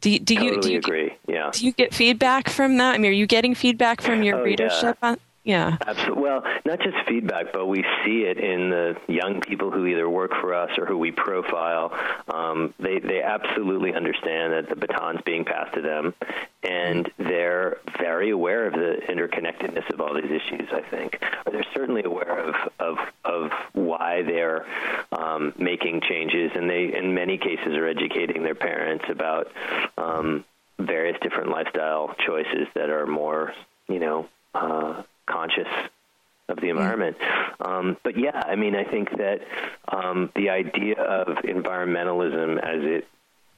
Do 0.00 0.10
you, 0.10 0.18
do 0.18 0.34
totally 0.34 0.54
you, 0.54 0.60
do 0.62 0.70
you 0.70 0.78
agree? 0.78 1.12
Yeah. 1.26 1.50
Do 1.52 1.64
you 1.64 1.72
get 1.72 1.94
feedback 1.94 2.48
from 2.48 2.76
that? 2.78 2.94
I 2.94 2.98
mean, 2.98 3.10
are 3.10 3.14
you 3.14 3.26
getting 3.26 3.54
feedback 3.54 4.00
from 4.00 4.22
your 4.22 4.38
oh, 4.38 4.44
readership? 4.44 4.98
Yeah. 5.02 5.10
On, 5.10 5.18
yeah. 5.44 5.76
Absolutely. 5.84 6.22
Well, 6.22 6.44
not 6.64 6.78
just 6.80 6.96
feedback, 7.08 7.52
but 7.52 7.66
we 7.66 7.84
see 8.04 8.22
it 8.22 8.38
in 8.38 8.70
the 8.70 8.96
young 9.08 9.40
people 9.40 9.72
who 9.72 9.86
either 9.86 10.08
work 10.08 10.30
for 10.40 10.54
us 10.54 10.70
or 10.78 10.86
who 10.86 10.96
we 10.96 11.10
profile. 11.10 11.92
Um, 12.32 12.74
they 12.78 13.00
they 13.00 13.22
absolutely 13.22 13.92
understand 13.92 14.52
that 14.52 14.68
the 14.68 14.76
baton's 14.76 15.20
being 15.24 15.44
passed 15.44 15.74
to 15.74 15.82
them, 15.82 16.14
and 16.62 17.10
they're 17.18 17.78
very 17.98 18.30
aware 18.30 18.68
of 18.68 18.74
the 18.74 19.00
interconnectedness 19.08 19.92
of 19.92 20.00
all 20.00 20.14
these 20.14 20.30
issues. 20.30 20.68
I 20.72 20.82
think 20.82 21.20
they're 21.50 21.66
certainly 21.74 22.04
aware 22.04 22.38
of 22.38 22.54
of 22.78 22.98
of 23.24 23.50
why 23.72 24.22
they're 24.22 24.64
um, 25.22 25.52
making 25.58 26.02
changes, 26.08 26.50
and 26.54 26.68
they 26.68 26.92
in 26.96 27.14
many 27.14 27.38
cases 27.38 27.74
are 27.74 27.86
educating 27.86 28.42
their 28.42 28.54
parents 28.54 29.04
about 29.08 29.52
um, 29.96 30.44
various 30.78 31.16
different 31.22 31.50
lifestyle 31.50 32.14
choices 32.26 32.66
that 32.74 32.90
are 32.90 33.06
more, 33.06 33.52
you 33.88 33.98
know. 34.00 34.28
Uh, 34.54 35.02
conscious 35.26 35.68
of 36.48 36.60
the 36.60 36.68
environment. 36.68 37.16
Um, 37.60 37.96
but 38.02 38.18
yeah, 38.18 38.42
I 38.44 38.56
mean, 38.56 38.74
I 38.74 38.84
think 38.84 39.10
that 39.16 39.40
um, 39.88 40.30
the 40.34 40.50
idea 40.50 41.00
of 41.00 41.38
environmentalism 41.38 42.58
as 42.58 42.82
it 42.82 43.08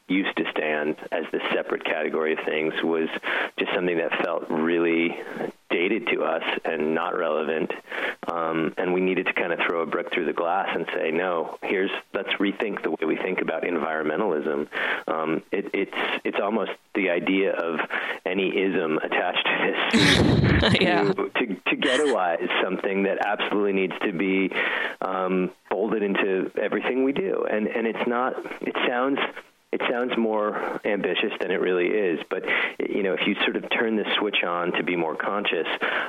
used 0.07 0.37
to 0.37 0.45
stand 0.51 0.97
as 1.11 1.25
the 1.33 1.41
separate 1.53 1.85
category 1.85 2.35
of 2.35 2.39
things 2.45 2.75
was 2.83 3.09
just 3.59 3.73
something 3.75 3.97
that 3.97 4.23
felt 4.23 4.45
really 4.51 5.17
dated 5.89 6.09
to 6.09 6.23
us 6.23 6.43
and 6.65 6.95
not 6.95 7.17
relevant. 7.17 7.71
Um, 8.27 8.73
and 8.79 8.95
we 8.95 9.01
needed 9.01 9.27
to 9.27 9.33
kind 9.35 9.53
of 9.53 9.59
throw 9.67 9.83
a 9.83 9.87
brick 9.87 10.13
through 10.13 10.25
the 10.25 10.33
glass 10.33 10.69
and 10.75 10.87
say, 10.95 11.11
no, 11.11 11.59
here's 11.63 11.91
let's 12.15 12.33
rethink 12.35 12.83
the 12.83 12.91
way 12.91 13.05
we 13.07 13.17
think 13.17 13.43
about 13.43 13.65
environmentalism. 13.65 14.69
Um, 15.07 15.43
it, 15.53 15.71
it's 15.75 16.21
it's 16.25 16.39
almost 16.43 16.71
the 16.95 17.11
idea 17.11 17.53
of 17.53 17.81
any 18.25 18.49
ism 18.49 18.99
attached 18.99 19.47
to 19.47 19.75
this 19.93 20.77
yeah. 20.81 21.05
to, 21.05 21.13
to, 21.13 21.47
to 21.47 21.77
ghettoize 21.77 22.49
something 22.63 23.03
that 23.03 23.19
absolutely 23.25 23.73
needs 23.73 23.95
to 24.03 24.13
be 24.13 24.51
um, 25.03 25.51
folded 25.71 26.03
into 26.03 26.51
everything 26.61 27.05
we 27.05 27.13
do. 27.13 27.47
And 27.51 27.67
and 27.67 27.87
it's 27.87 28.07
not. 28.07 28.35
It 28.63 28.75
sounds 28.89 29.19
it 29.75 29.83
sounds 29.91 30.17
more 30.17 30.81
ambitious 30.85 31.33
than 31.41 31.51
it 31.51 31.61
really 31.61 31.87
is. 31.87 32.21
But 32.31 32.45
you 32.79 33.03
know, 33.03 33.15
if 33.15 33.27
you 33.27 33.35
sort 33.43 33.57
of 33.57 33.69
turn 33.71 33.97
the 33.97 34.05
switch 34.19 34.45
on 34.47 34.73
to 34.73 34.85
be 34.85 34.95
more 34.95 35.17
conscious, 35.17 35.67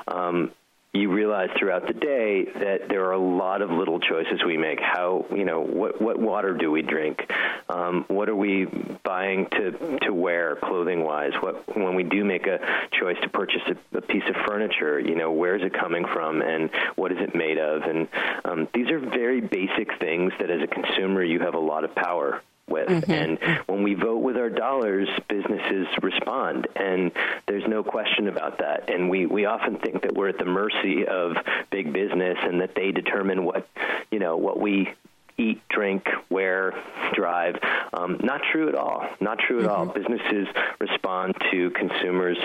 um, 0.07 0.51
you 0.93 1.11
realize 1.11 1.49
throughout 1.57 1.87
the 1.87 1.93
day 1.93 2.45
that 2.45 2.87
there 2.89 3.05
are 3.05 3.11
a 3.11 3.19
lot 3.19 3.61
of 3.61 3.69
little 3.69 3.99
choices 3.99 4.43
we 4.45 4.55
make. 4.55 4.79
How 4.79 5.25
you 5.31 5.45
know 5.45 5.61
what 5.61 5.99
what 5.99 6.19
water 6.19 6.53
do 6.53 6.71
we 6.71 6.83
drink? 6.83 7.19
Um, 7.67 8.05
what 8.07 8.29
are 8.29 8.35
we 8.35 8.65
buying 9.03 9.47
to 9.49 9.97
to 10.03 10.13
wear 10.13 10.57
clothing 10.57 11.03
wise? 11.03 11.33
What 11.41 11.75
when 11.75 11.95
we 11.95 12.03
do 12.03 12.23
make 12.23 12.45
a 12.45 12.59
choice 12.91 13.17
to 13.23 13.29
purchase 13.29 13.63
a, 13.67 13.97
a 13.97 14.01
piece 14.01 14.23
of 14.29 14.35
furniture, 14.47 14.99
you 14.99 15.15
know 15.15 15.31
where 15.31 15.55
is 15.55 15.63
it 15.63 15.73
coming 15.73 16.05
from 16.13 16.43
and 16.43 16.69
what 16.95 17.11
is 17.11 17.17
it 17.19 17.35
made 17.35 17.57
of? 17.57 17.81
And 17.81 18.07
um, 18.45 18.67
these 18.75 18.91
are 18.91 18.99
very 18.99 19.41
basic 19.41 19.99
things 19.99 20.33
that 20.39 20.51
as 20.51 20.61
a 20.61 20.67
consumer 20.67 21.23
you 21.23 21.39
have 21.39 21.55
a 21.55 21.59
lot 21.59 21.83
of 21.83 21.95
power 21.95 22.41
with. 22.67 22.87
Mm-hmm. 22.87 23.11
And 23.11 23.39
when 23.67 23.83
we 23.83 23.93
vote 23.93 24.19
with 24.19 24.37
our 24.37 24.49
dollars, 24.49 25.07
businesses 25.27 25.87
respond. 26.01 26.67
And 26.75 27.11
there's 27.47 27.67
no 27.67 27.83
question 27.83 28.27
about 28.27 28.59
that. 28.59 28.89
And 28.89 29.09
we, 29.09 29.25
we 29.25 29.45
often 29.45 29.77
think 29.77 30.01
that 30.01 30.13
we're 30.13 30.29
at 30.29 30.37
the 30.37 30.45
mercy 30.45 31.05
of 31.07 31.37
big 31.71 31.93
business 31.93 32.37
and 32.41 32.61
that 32.61 32.75
they 32.75 32.91
determine 32.91 33.45
what, 33.45 33.67
you 34.11 34.19
know, 34.19 34.37
what 34.37 34.59
we 34.59 34.93
eat, 35.37 35.61
drink, 35.69 36.07
wear, 36.29 36.73
drive. 37.13 37.57
Um, 37.93 38.19
not 38.23 38.41
true 38.51 38.69
at 38.69 38.75
all. 38.75 39.05
Not 39.19 39.39
true 39.39 39.59
at 39.59 39.65
mm-hmm. 39.65 39.89
all. 39.89 39.93
Businesses 39.93 40.47
respond 40.79 41.35
to 41.51 41.69
consumers' 41.71 42.37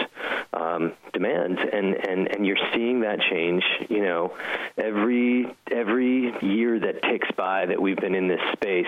um, 0.52 0.92
demands, 1.12 1.60
and, 1.72 1.94
and, 1.94 2.28
and 2.34 2.46
you're 2.46 2.58
seeing 2.74 3.00
that 3.00 3.20
change. 3.20 3.62
You 3.88 4.02
know, 4.02 4.36
every 4.76 5.54
every 5.70 6.34
year 6.42 6.78
that 6.80 7.02
ticks 7.02 7.28
by 7.36 7.66
that 7.66 7.80
we've 7.80 7.96
been 7.96 8.14
in 8.14 8.28
this 8.28 8.40
space, 8.52 8.86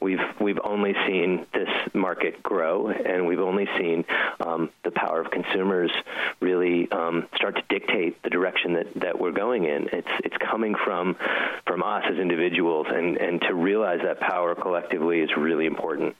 we've 0.00 0.20
we've 0.40 0.60
only 0.62 0.94
seen 1.06 1.46
this 1.52 1.68
market 1.94 2.42
grow, 2.42 2.88
and 2.88 3.26
we've 3.26 3.40
only 3.40 3.66
seen 3.78 4.04
um, 4.40 4.70
the 4.84 4.90
power 4.90 5.20
of 5.20 5.30
consumers 5.30 5.90
really 6.40 6.90
um, 6.92 7.26
start 7.36 7.56
to 7.56 7.62
dictate 7.68 8.22
the 8.22 8.30
direction 8.30 8.74
that, 8.74 8.94
that 8.96 9.18
we're 9.18 9.32
going 9.32 9.64
in. 9.64 9.88
It's 9.92 10.08
it's 10.24 10.36
coming 10.38 10.74
from 10.84 11.16
from 11.66 11.82
us 11.82 12.04
as 12.10 12.18
individuals, 12.18 12.86
and 12.90 13.16
and 13.16 13.37
to 13.40 13.54
realize 13.54 14.00
that 14.02 14.20
power 14.20 14.54
collectively 14.54 15.20
is 15.20 15.30
really 15.36 15.66
important. 15.66 16.16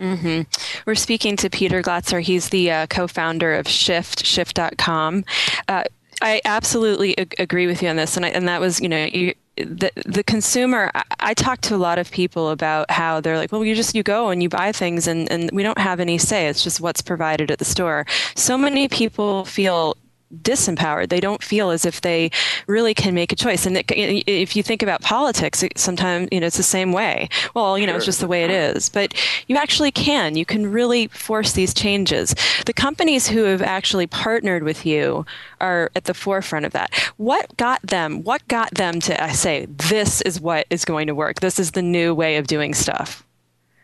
Mm-hmm. 0.00 0.42
We're 0.86 0.94
speaking 0.94 1.36
to 1.36 1.50
Peter 1.50 1.82
Glatzer. 1.82 2.20
He's 2.20 2.48
the 2.48 2.70
uh, 2.70 2.86
co-founder 2.88 3.54
of 3.54 3.68
Shift, 3.68 4.24
Shift.com. 4.24 5.24
Uh, 5.68 5.84
I 6.20 6.40
absolutely 6.44 7.16
ag- 7.18 7.34
agree 7.38 7.66
with 7.66 7.82
you 7.82 7.88
on 7.88 7.96
this, 7.96 8.16
and 8.16 8.26
I, 8.26 8.30
and 8.30 8.48
that 8.48 8.60
was 8.60 8.80
you 8.80 8.88
know 8.88 9.04
you, 9.04 9.34
the 9.56 9.90
the 10.04 10.24
consumer. 10.24 10.90
I, 10.94 11.04
I 11.20 11.34
talk 11.34 11.60
to 11.62 11.74
a 11.74 11.76
lot 11.76 11.98
of 11.98 12.10
people 12.10 12.50
about 12.50 12.90
how 12.90 13.20
they're 13.20 13.36
like, 13.36 13.52
well, 13.52 13.64
you 13.64 13.74
just 13.74 13.94
you 13.94 14.02
go 14.02 14.30
and 14.30 14.42
you 14.42 14.48
buy 14.48 14.72
things, 14.72 15.06
and 15.06 15.30
and 15.30 15.50
we 15.52 15.62
don't 15.62 15.78
have 15.78 16.00
any 16.00 16.18
say. 16.18 16.48
It's 16.48 16.64
just 16.64 16.80
what's 16.80 17.02
provided 17.02 17.50
at 17.50 17.58
the 17.58 17.64
store. 17.64 18.06
So 18.34 18.58
many 18.58 18.88
people 18.88 19.44
feel 19.44 19.96
disempowered. 20.42 21.08
They 21.08 21.20
don't 21.20 21.42
feel 21.42 21.70
as 21.70 21.84
if 21.84 22.00
they 22.00 22.30
really 22.66 22.94
can 22.94 23.14
make 23.14 23.32
a 23.32 23.36
choice. 23.36 23.66
And 23.66 23.76
it, 23.76 23.90
if 23.90 24.56
you 24.56 24.62
think 24.62 24.82
about 24.82 25.02
politics, 25.02 25.64
sometimes 25.76 26.28
you 26.32 26.40
know 26.40 26.46
it's 26.46 26.56
the 26.56 26.62
same 26.62 26.92
way. 26.92 27.28
Well, 27.54 27.78
you 27.78 27.86
know, 27.86 27.92
sure. 27.92 27.96
it's 27.98 28.06
just 28.06 28.20
the 28.20 28.28
way 28.28 28.44
it 28.44 28.50
is. 28.50 28.88
But 28.88 29.14
you 29.46 29.56
actually 29.56 29.90
can. 29.90 30.36
You 30.36 30.44
can 30.44 30.70
really 30.70 31.08
force 31.08 31.52
these 31.52 31.74
changes. 31.74 32.34
The 32.66 32.72
companies 32.72 33.26
who 33.26 33.44
have 33.44 33.62
actually 33.62 34.06
partnered 34.06 34.62
with 34.62 34.84
you 34.86 35.26
are 35.60 35.90
at 35.94 36.04
the 36.04 36.14
forefront 36.14 36.66
of 36.66 36.72
that. 36.72 36.94
What 37.16 37.56
got 37.56 37.82
them? 37.82 38.22
What 38.22 38.46
got 38.48 38.74
them 38.74 39.00
to 39.00 39.22
uh, 39.22 39.32
say 39.32 39.66
this 39.66 40.20
is 40.22 40.40
what 40.40 40.66
is 40.70 40.84
going 40.84 41.06
to 41.06 41.14
work? 41.14 41.40
This 41.40 41.58
is 41.58 41.72
the 41.72 41.82
new 41.82 42.14
way 42.14 42.36
of 42.36 42.46
doing 42.46 42.74
stuff. 42.74 43.24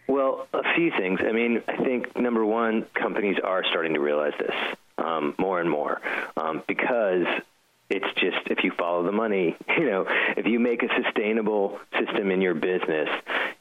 Well, 0.09 0.49
a 0.53 0.75
few 0.75 0.91
things. 0.91 1.21
I 1.23 1.33
mean, 1.33 1.63
I 1.69 1.77
think 1.77 2.17
number 2.17 2.45
one, 2.45 2.85
companies 2.95 3.37
are 3.43 3.65
starting 3.65 3.95
to 3.95 4.01
realize 4.01 4.33
this 4.39 4.55
um, 5.01 5.35
more 5.39 5.61
and 5.61 5.71
more 5.71 6.01
um, 6.37 6.63
because 6.67 7.27
it's 7.91 8.07
just 8.15 8.39
if 8.47 8.63
you 8.63 8.71
follow 8.79 9.03
the 9.03 9.13
money, 9.13 9.57
you 9.77 9.91
know, 9.91 10.07
if 10.37 10.47
you 10.47 10.59
make 10.61 10.83
a 10.83 10.89
sustainable 11.03 11.79
system 11.99 12.31
in 12.31 12.41
your 12.41 12.55
business, 12.55 13.09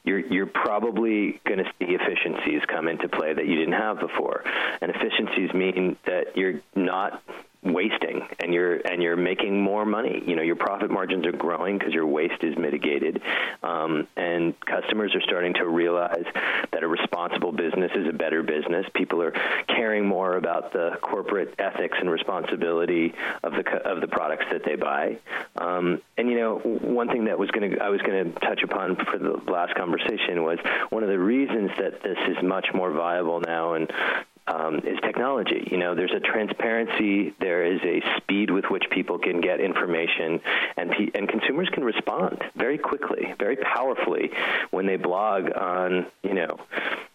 you're 0.04 0.20
you're 0.20 0.46
probably 0.46 1.40
going 1.44 1.58
to 1.58 1.64
see 1.78 1.94
efficiencies 1.94 2.62
come 2.68 2.88
into 2.88 3.08
play 3.08 3.34
that 3.34 3.46
you 3.46 3.56
didn't 3.56 3.74
have 3.74 3.98
before. 3.98 4.44
And 4.80 4.90
efficiencies 4.90 5.52
mean 5.52 5.96
that 6.06 6.36
you're 6.36 6.60
not 6.74 7.22
wasting 7.62 8.26
and 8.38 8.54
you're 8.54 8.76
and 8.76 9.02
you're 9.02 9.16
making 9.16 9.60
more 9.60 9.84
money. 9.84 10.22
You 10.26 10.34
know 10.36 10.42
your 10.42 10.56
profit 10.56 10.90
margins 10.90 11.26
are 11.26 11.32
growing 11.32 11.78
because 11.78 11.92
your 11.92 12.06
waste 12.06 12.42
is 12.42 12.56
mitigated. 12.56 13.20
Um, 13.62 14.08
and 14.16 14.58
customers 14.60 15.14
are 15.14 15.20
starting 15.20 15.54
to 15.54 15.66
realize 15.66 16.24
that 16.72 16.82
a 16.82 16.88
responsible 16.88 17.52
business 17.52 17.90
is 17.94 18.08
a 18.08 18.12
better 18.12 18.42
business. 18.42 18.86
People 18.94 19.22
are 19.22 19.32
caring 19.68 20.06
more 20.06 20.36
about 20.36 20.72
the 20.72 20.98
corporate 21.02 21.54
ethics 21.58 21.98
and 22.00 22.10
responsibility 22.10 23.14
of 23.42 23.52
the 23.52 23.66
of 23.84 24.00
the 24.00 24.08
products 24.08 24.46
that 24.52 24.64
they 24.64 24.76
buy. 24.76 25.18
Um, 25.56 26.00
and 26.16 26.28
you 26.28 26.38
know 26.38 26.58
one 26.58 27.08
thing 27.08 27.26
that 27.26 27.38
was 27.38 27.50
going 27.50 27.72
to 27.72 27.78
I 27.78 27.90
was 27.90 28.00
going 28.00 28.32
to 28.32 28.40
touch 28.40 28.62
upon 28.62 28.96
for 28.96 29.18
the 29.18 29.40
last 29.50 29.74
conversation 29.74 30.42
was 30.42 30.58
one 30.88 31.02
of 31.02 31.10
the 31.10 31.18
reasons 31.18 31.70
that 31.78 32.02
this 32.02 32.18
is 32.28 32.42
much 32.42 32.68
more 32.72 32.90
viable 32.90 33.40
now 33.40 33.74
and 33.74 33.90
um, 34.46 34.76
is 34.78 34.98
technology. 35.02 35.68
You 35.70 35.78
know, 35.78 35.94
there's 35.94 36.12
a 36.12 36.20
transparency, 36.20 37.34
there 37.40 37.64
is 37.64 37.80
a 37.82 38.02
speed 38.16 38.50
with 38.50 38.64
which 38.70 38.84
people 38.90 39.18
can 39.18 39.40
get 39.40 39.60
information, 39.60 40.40
and 40.76 40.90
pe- 40.90 41.10
and 41.14 41.28
consumers 41.28 41.68
can 41.70 41.84
respond 41.84 42.42
very 42.56 42.78
quickly, 42.78 43.34
very 43.38 43.56
powerfully 43.56 44.30
when 44.70 44.86
they 44.86 44.96
blog 44.96 45.50
on 45.52 46.06
you 46.22 46.34
know 46.34 46.58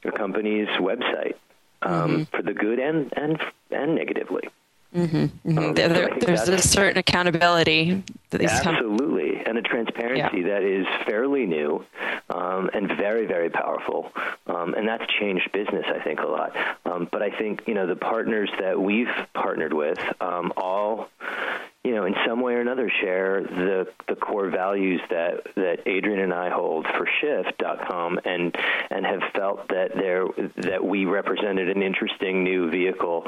a 0.04 0.12
company's 0.12 0.68
website 0.80 1.36
um, 1.82 1.92
mm-hmm. 1.92 2.24
for 2.36 2.42
the 2.42 2.54
good 2.54 2.80
and 2.80 3.12
and 3.16 3.40
and 3.72 3.96
negatively. 3.96 4.48
Mm-hmm, 4.96 5.18
mm-hmm. 5.18 5.58
Um, 5.58 5.74
there, 5.74 6.10
so 6.22 6.26
there's 6.26 6.48
a 6.48 6.58
certain 6.60 6.98
accountability. 6.98 8.02
that 8.30 8.38
these 8.38 8.50
absolutely, 8.50 9.25
and 9.46 9.58
a 9.58 9.62
transparency 9.62 10.42
yeah. 10.42 10.48
that 10.48 10.64
is 10.64 10.86
fairly 11.06 11.46
new 11.46 11.84
um, 12.30 12.70
and 12.74 12.88
very, 12.88 13.26
very 13.26 13.50
powerful. 13.50 14.12
Um, 14.48 14.74
and 14.74 14.88
that's 14.88 15.06
changed 15.20 15.52
business, 15.52 15.86
I 15.88 16.04
think, 16.04 16.20
a 16.20 16.28
lot. 16.28 16.56
Um, 16.86 17.08
but 17.12 17.22
I 17.22 17.32
think 17.32 17.64
you 17.68 17.74
know 17.74 17.88
the 17.88 17.96
partners 17.96 18.50
that 18.60 18.80
we've 18.80 19.08
partnered 19.34 19.74
with 19.74 20.00
um, 20.22 20.54
all 20.56 21.10
you 21.86 21.94
know, 21.94 22.06
in 22.06 22.16
some 22.26 22.42
way 22.42 22.54
or 22.54 22.62
another, 22.62 22.92
share 23.02 23.44
the 23.44 23.88
the 24.08 24.16
core 24.16 24.50
values 24.50 25.02
that 25.12 25.44
that 25.56 25.82
Adrian 25.86 26.20
and 26.20 26.34
I 26.34 26.50
hold 26.50 26.88
for 26.88 27.08
Shift.com, 27.22 28.20
and 28.26 28.56
and 28.90 29.06
have 29.06 29.22
felt 29.36 29.68
that 29.68 29.92
there 29.96 30.26
that 30.58 30.84
we 30.84 31.06
represented 31.06 31.70
an 31.70 31.84
interesting 31.84 32.44
new 32.44 32.72
vehicle 32.72 33.24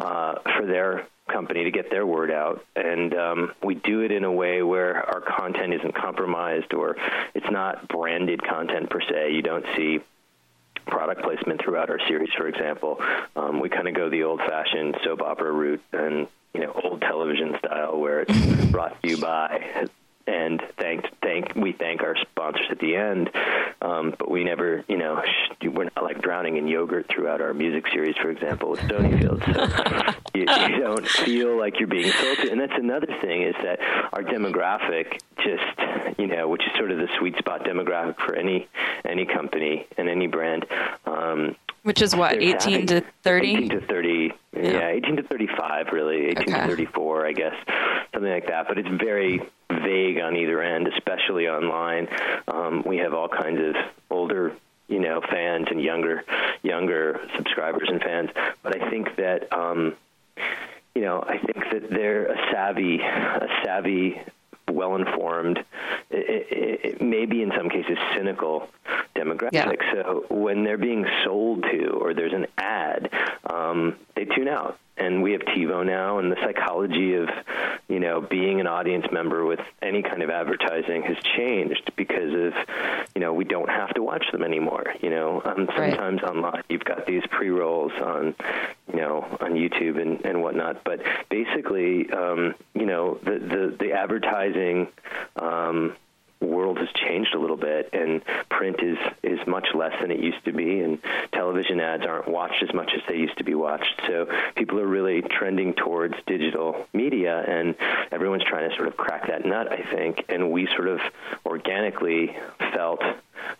uh, 0.00 0.34
for 0.56 0.66
their 0.66 1.06
company 1.28 1.62
to 1.62 1.70
get 1.70 1.90
their 1.90 2.04
word 2.04 2.32
out, 2.32 2.64
and 2.74 3.14
um, 3.14 3.52
we 3.62 3.76
do 3.76 4.00
it 4.00 4.10
in 4.10 4.24
a 4.24 4.32
way 4.32 4.64
where 4.64 4.96
our 4.96 5.20
content 5.20 5.72
isn't 5.72 5.94
compromised 5.94 6.74
or 6.74 6.96
it's 7.34 7.50
not 7.52 7.86
branded 7.86 8.42
content 8.42 8.90
per 8.90 9.00
se. 9.00 9.32
You 9.32 9.42
don't 9.42 9.64
see 9.76 10.00
product 10.86 11.22
placement 11.22 11.62
throughout 11.62 11.90
our 11.90 11.98
series, 12.08 12.30
for 12.36 12.46
example. 12.46 13.00
Um, 13.36 13.60
we 13.60 13.68
kind 13.68 13.88
of 13.88 13.94
go 13.94 14.08
the 14.08 14.24
old-fashioned 14.24 14.96
soap 15.04 15.22
opera 15.22 15.50
route 15.52 15.82
and 15.92 16.26
you 16.54 16.60
know 16.60 16.72
old 16.84 17.00
television 17.00 17.56
style 17.58 17.98
where 17.98 18.20
it's 18.20 18.64
brought 18.66 19.00
to 19.02 19.08
you 19.08 19.16
by 19.16 19.88
and 20.26 20.62
thanked 20.78 21.08
thank 21.22 21.54
we 21.56 21.72
thank 21.72 22.02
our 22.02 22.16
sponsors 22.16 22.66
at 22.70 22.78
the 22.78 22.96
end 22.96 23.30
um, 23.80 24.14
but 24.18 24.30
we 24.30 24.44
never 24.44 24.84
you 24.88 24.96
know 24.96 25.22
sh- 25.24 25.66
we're 25.68 25.84
not 25.84 26.02
like 26.02 26.20
drowning 26.22 26.56
in 26.56 26.66
yogurt 26.68 27.06
throughout 27.08 27.40
our 27.40 27.52
music 27.52 27.86
series 27.92 28.16
for 28.16 28.30
example 28.30 28.70
with 28.70 28.80
Stonyfield 28.80 29.44
so 29.44 30.14
you, 30.34 30.40
you 30.42 30.80
don't 30.80 31.06
feel 31.06 31.58
like 31.58 31.78
you're 31.78 31.88
being 31.88 32.10
sold 32.10 32.38
to 32.38 32.50
and 32.50 32.60
that's 32.60 32.76
another 32.76 33.08
thing 33.20 33.42
is 33.42 33.54
that 33.62 33.78
our 34.12 34.22
demographic 34.22 35.20
just 35.38 36.18
you 36.18 36.26
know 36.26 36.48
which 36.48 36.62
is 36.62 36.72
sort 36.76 36.90
of 36.90 36.98
the 36.98 37.08
sweet 37.18 37.36
spot 37.38 37.64
demographic 37.64 38.18
for 38.18 38.34
any 38.34 38.68
any 39.04 39.24
company 39.24 39.86
and 39.96 40.08
any 40.08 40.26
brand 40.26 40.66
um, 41.06 41.56
which 41.82 42.00
is 42.00 42.14
what, 42.14 42.40
18 42.40 42.86
to 42.88 43.02
30? 43.24 43.50
18 43.50 43.68
to 43.70 43.80
30. 43.86 44.32
Yeah. 44.54 44.62
yeah. 44.62 44.88
18 44.88 45.16
to 45.16 45.22
35, 45.24 45.86
really. 45.92 46.26
18 46.26 46.42
okay. 46.42 46.52
to 46.52 46.68
34, 46.68 47.26
I 47.26 47.32
guess. 47.32 47.54
Something 48.12 48.30
like 48.30 48.46
that. 48.46 48.68
But 48.68 48.78
it's 48.78 48.88
very 48.88 49.40
vague 49.80 50.20
on 50.20 50.36
either 50.36 50.60
end, 50.62 50.88
especially 50.88 51.48
online. 51.48 52.08
Um, 52.48 52.82
we 52.86 52.98
have 52.98 53.14
all 53.14 53.28
kinds 53.28 53.60
of 53.60 53.74
older 54.10 54.52
you 54.88 55.00
know 55.00 55.22
fans 55.30 55.68
and 55.70 55.80
younger 55.80 56.22
younger 56.62 57.20
subscribers 57.36 57.88
and 57.88 58.02
fans 58.02 58.28
but 58.62 58.82
i 58.82 58.90
think 58.90 59.14
that 59.16 59.50
um 59.56 59.94
you 60.94 61.00
know 61.00 61.24
i 61.26 61.38
think 61.38 61.64
that 61.70 61.88
they're 61.88 62.26
a 62.26 62.36
savvy 62.50 63.00
a 63.00 63.48
savvy 63.64 64.20
well 64.72 64.96
informed, 64.96 65.58
maybe 67.00 67.42
in 67.42 67.52
some 67.56 67.68
cases 67.68 67.98
cynical 68.14 68.68
demographic. 69.16 69.52
Yeah. 69.52 69.92
So 69.92 70.26
when 70.28 70.64
they're 70.64 70.78
being 70.78 71.06
sold 71.24 71.62
to 71.64 71.88
or 71.88 72.14
there's 72.14 72.32
an 72.32 72.46
ad, 72.58 73.10
um, 73.48 73.96
they 74.14 74.24
tune 74.24 74.48
out. 74.48 74.78
And 74.94 75.22
we 75.22 75.32
have 75.32 75.40
TiVo 75.40 75.86
now, 75.86 76.18
and 76.18 76.30
the 76.30 76.36
psychology 76.42 77.14
of, 77.14 77.28
you 77.88 77.98
know, 77.98 78.20
being 78.20 78.60
an 78.60 78.66
audience 78.66 79.06
member 79.10 79.44
with 79.44 79.58
any 79.80 80.02
kind 80.02 80.22
of 80.22 80.28
advertising 80.28 81.02
has 81.04 81.16
changed 81.34 81.92
because 81.96 82.32
of, 82.34 82.52
you 83.14 83.22
know, 83.22 83.32
we 83.32 83.44
don't 83.44 83.70
have 83.70 83.94
to 83.94 84.02
watch 84.02 84.26
them 84.30 84.42
anymore. 84.42 84.94
You 85.00 85.08
know, 85.08 85.40
um, 85.46 85.66
sometimes 85.74 86.22
right. 86.22 86.30
online 86.30 86.62
you've 86.68 86.84
got 86.84 87.06
these 87.06 87.22
pre 87.30 87.48
rolls 87.48 87.92
on, 87.92 88.34
you 88.92 89.00
know, 89.00 89.26
on 89.40 89.54
YouTube 89.54 90.00
and, 90.00 90.24
and 90.26 90.42
whatnot. 90.42 90.84
But 90.84 91.00
basically, 91.30 92.10
um, 92.10 92.54
you 92.74 92.84
know, 92.84 93.18
the 93.24 93.38
the, 93.38 93.76
the 93.80 93.92
advertising. 93.92 94.88
Um, 95.36 95.96
world 96.42 96.78
has 96.78 96.88
changed 96.94 97.34
a 97.34 97.38
little 97.38 97.56
bit 97.56 97.90
and 97.92 98.22
print 98.48 98.80
is 98.82 98.98
is 99.22 99.38
much 99.46 99.68
less 99.74 99.92
than 100.00 100.10
it 100.10 100.20
used 100.20 100.44
to 100.44 100.52
be 100.52 100.80
and 100.80 100.98
television 101.32 101.80
ads 101.80 102.04
aren't 102.04 102.28
watched 102.28 102.62
as 102.62 102.74
much 102.74 102.92
as 102.94 103.02
they 103.08 103.16
used 103.16 103.38
to 103.38 103.44
be 103.44 103.54
watched. 103.54 104.00
So 104.06 104.28
people 104.56 104.78
are 104.80 104.86
really 104.86 105.22
trending 105.22 105.74
towards 105.74 106.14
digital 106.26 106.86
media 106.92 107.44
and 107.46 107.74
everyone's 108.10 108.44
trying 108.44 108.68
to 108.68 108.76
sort 108.76 108.88
of 108.88 108.96
crack 108.96 109.28
that 109.28 109.44
nut 109.44 109.70
I 109.70 109.82
think. 109.82 110.24
And 110.28 110.50
we 110.50 110.66
sort 110.74 110.88
of 110.88 111.00
organically 111.46 112.36
felt 112.72 113.02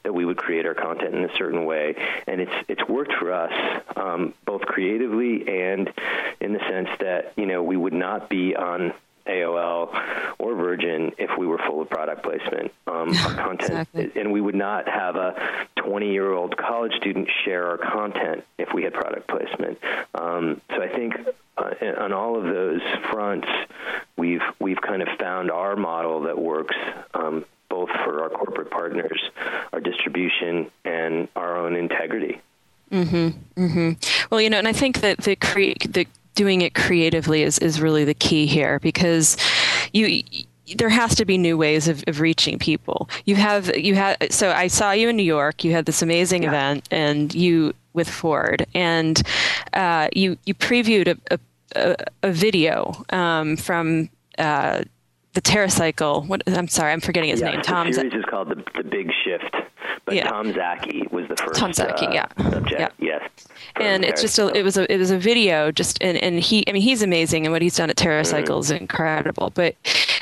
that 0.03 0.13
we 0.13 0.25
would 0.25 0.37
create 0.37 0.67
our 0.67 0.75
content 0.75 1.15
in 1.15 1.25
a 1.25 1.37
certain 1.37 1.65
way, 1.65 1.95
and 2.27 2.41
it's 2.41 2.53
it's 2.69 2.89
worked 2.89 3.13
for 3.15 3.33
us 3.33 3.83
um, 3.97 4.35
both 4.45 4.63
creatively 4.63 5.47
and 5.49 5.93
in 6.41 6.53
the 6.53 6.61
sense 6.61 6.89
that 7.01 7.33
you 7.37 7.47
know 7.47 7.63
we 7.63 7.77
would 7.77 7.93
not 7.93 8.29
be 8.29 8.55
on 8.55 8.93
AOL 9.33 10.35
or 10.39 10.55
Virgin 10.55 11.13
if 11.19 11.31
we 11.39 11.47
were 11.47 11.59
full 11.59 11.83
of 11.83 11.91
product 11.91 12.23
placement. 12.23 12.73
Um, 12.87 13.17
our 13.17 13.35
content, 13.47 13.89
exactly. 13.95 14.13
and 14.21 14.33
we 14.33 14.41
would 14.41 14.55
not 14.55 14.89
have 14.89 15.17
a 15.17 15.67
20 15.77 16.13
year 16.13 16.33
old 16.33 16.57
college 16.57 16.93
student 16.95 17.29
share 17.45 17.67
our 17.67 17.79
content 17.79 18.45
if 18.59 18.73
we 18.73 18.83
had 18.83 18.93
product 18.93 19.29
placement. 19.29 19.79
Um, 20.15 20.61
so 20.71 20.83
I 20.83 20.89
think 20.89 21.15
uh, 21.57 21.75
on 21.99 22.13
all 22.13 22.37
of 22.37 22.45
those 22.45 22.83
fronts, 23.11 23.49
we've 24.17 24.43
we've 24.61 24.81
kind 24.81 25.03
of 25.03 25.09
found 25.19 25.51
our 25.51 25.77
model 25.77 26.23
that 26.23 26.39
works. 26.39 26.77
Um, 27.15 27.45
both 27.69 27.89
for 28.05 28.23
our 28.23 28.29
corporate 28.29 28.71
partners, 28.71 29.19
our 29.73 29.81
distribution, 29.81 30.71
and 30.85 31.27
our 31.35 31.57
own 31.57 31.75
integrity. 31.75 32.39
Mm-hmm. 32.91 33.63
Mm-hmm. 33.65 34.27
Well, 34.31 34.43
you 34.43 34.51
know, 34.51 34.59
and 34.59 34.69
I 34.69 34.75
think 34.75 35.01
that 35.01 35.19
the 35.19 35.37
cre- 35.37 35.89
the 35.89 36.07
doing 36.35 36.63
it 36.63 36.75
creatively 36.75 37.43
is, 37.43 37.59
is 37.59 37.81
really 37.81 38.05
the 38.05 38.15
key 38.15 38.47
here 38.47 38.79
because 38.81 39.37
you 39.93 40.23
there 40.77 40.89
has 40.89 41.15
to 41.17 41.25
be 41.25 41.37
new 41.37 41.59
ways 41.59 41.89
of, 41.89 42.05
of 42.07 42.21
reaching 42.21 42.59
people. 42.59 43.09
You 43.25 43.37
have 43.37 43.77
you 43.77 43.95
had 43.95 44.33
so 44.33 44.51
I 44.51 44.69
saw 44.69 44.93
you 44.93 45.09
in 45.09 45.17
New 45.17 45.23
York. 45.23 45.65
You 45.65 45.73
had 45.73 45.87
this 45.87 46.03
amazing 46.03 46.45
yeah. 46.45 46.51
event, 46.51 46.89
and 46.91 47.35
you 47.35 47.75
with 47.93 48.09
Ford, 48.09 48.67
and 48.75 49.21
uh, 49.73 50.09
you 50.15 50.39
you 50.45 50.55
previewed 50.55 51.19
a 51.31 51.39
a, 51.75 51.97
a 52.23 52.33
video 52.33 53.05
um, 53.11 53.57
from. 53.57 54.09
Uh, 54.39 54.85
the 55.35 55.43
TerraCycle. 55.43 56.27
What 56.27 56.43
I'm 56.47 56.69
sorry, 56.69 56.93
I'm 56.93 57.01
forgetting 57.01 57.31
his 57.31 57.41
yeah, 57.41 57.53
name. 57.53 57.63
Tom. 57.63 57.89
The 57.89 57.95
series 57.95 58.15
is 58.15 58.25
called 58.25 58.49
the 58.49 58.65
the 58.77 58.85
Big 58.85 59.11
Shift. 59.25 59.57
But 60.05 60.17
yeah. 60.17 60.29
Tom 60.29 60.53
Szaky 60.53 61.11
was 61.13 61.29
the 61.29 61.37
first. 61.37 61.59
Tom 61.59 61.71
Szaky, 61.71 62.09
uh, 62.09 62.13
yeah, 62.13 62.51
subject. 62.51 62.81
Yeah. 62.81 62.89
Yes. 62.99 63.31
And 63.77 64.05
it's 64.05 64.21
just 64.21 64.39
a, 64.39 64.49
it 64.57 64.63
was 64.63 64.77
a 64.77 64.93
it 64.93 64.99
was 64.99 65.11
a 65.11 65.19
video 65.19 65.71
just 65.71 66.03
and, 66.03 66.19
and 66.19 66.41
he 66.41 66.69
I 66.69 66.73
mean 66.73 66.83
he's 66.83 67.03
amazing 67.03 67.47
and 67.47 67.53
what 67.53 67.63
he's 67.63 67.77
done 67.77 67.89
at 67.91 67.97
TerraCycle 67.97 68.47
mm-hmm. 68.47 68.61
is 68.61 68.71
incredible. 68.71 69.51
But 69.55 69.77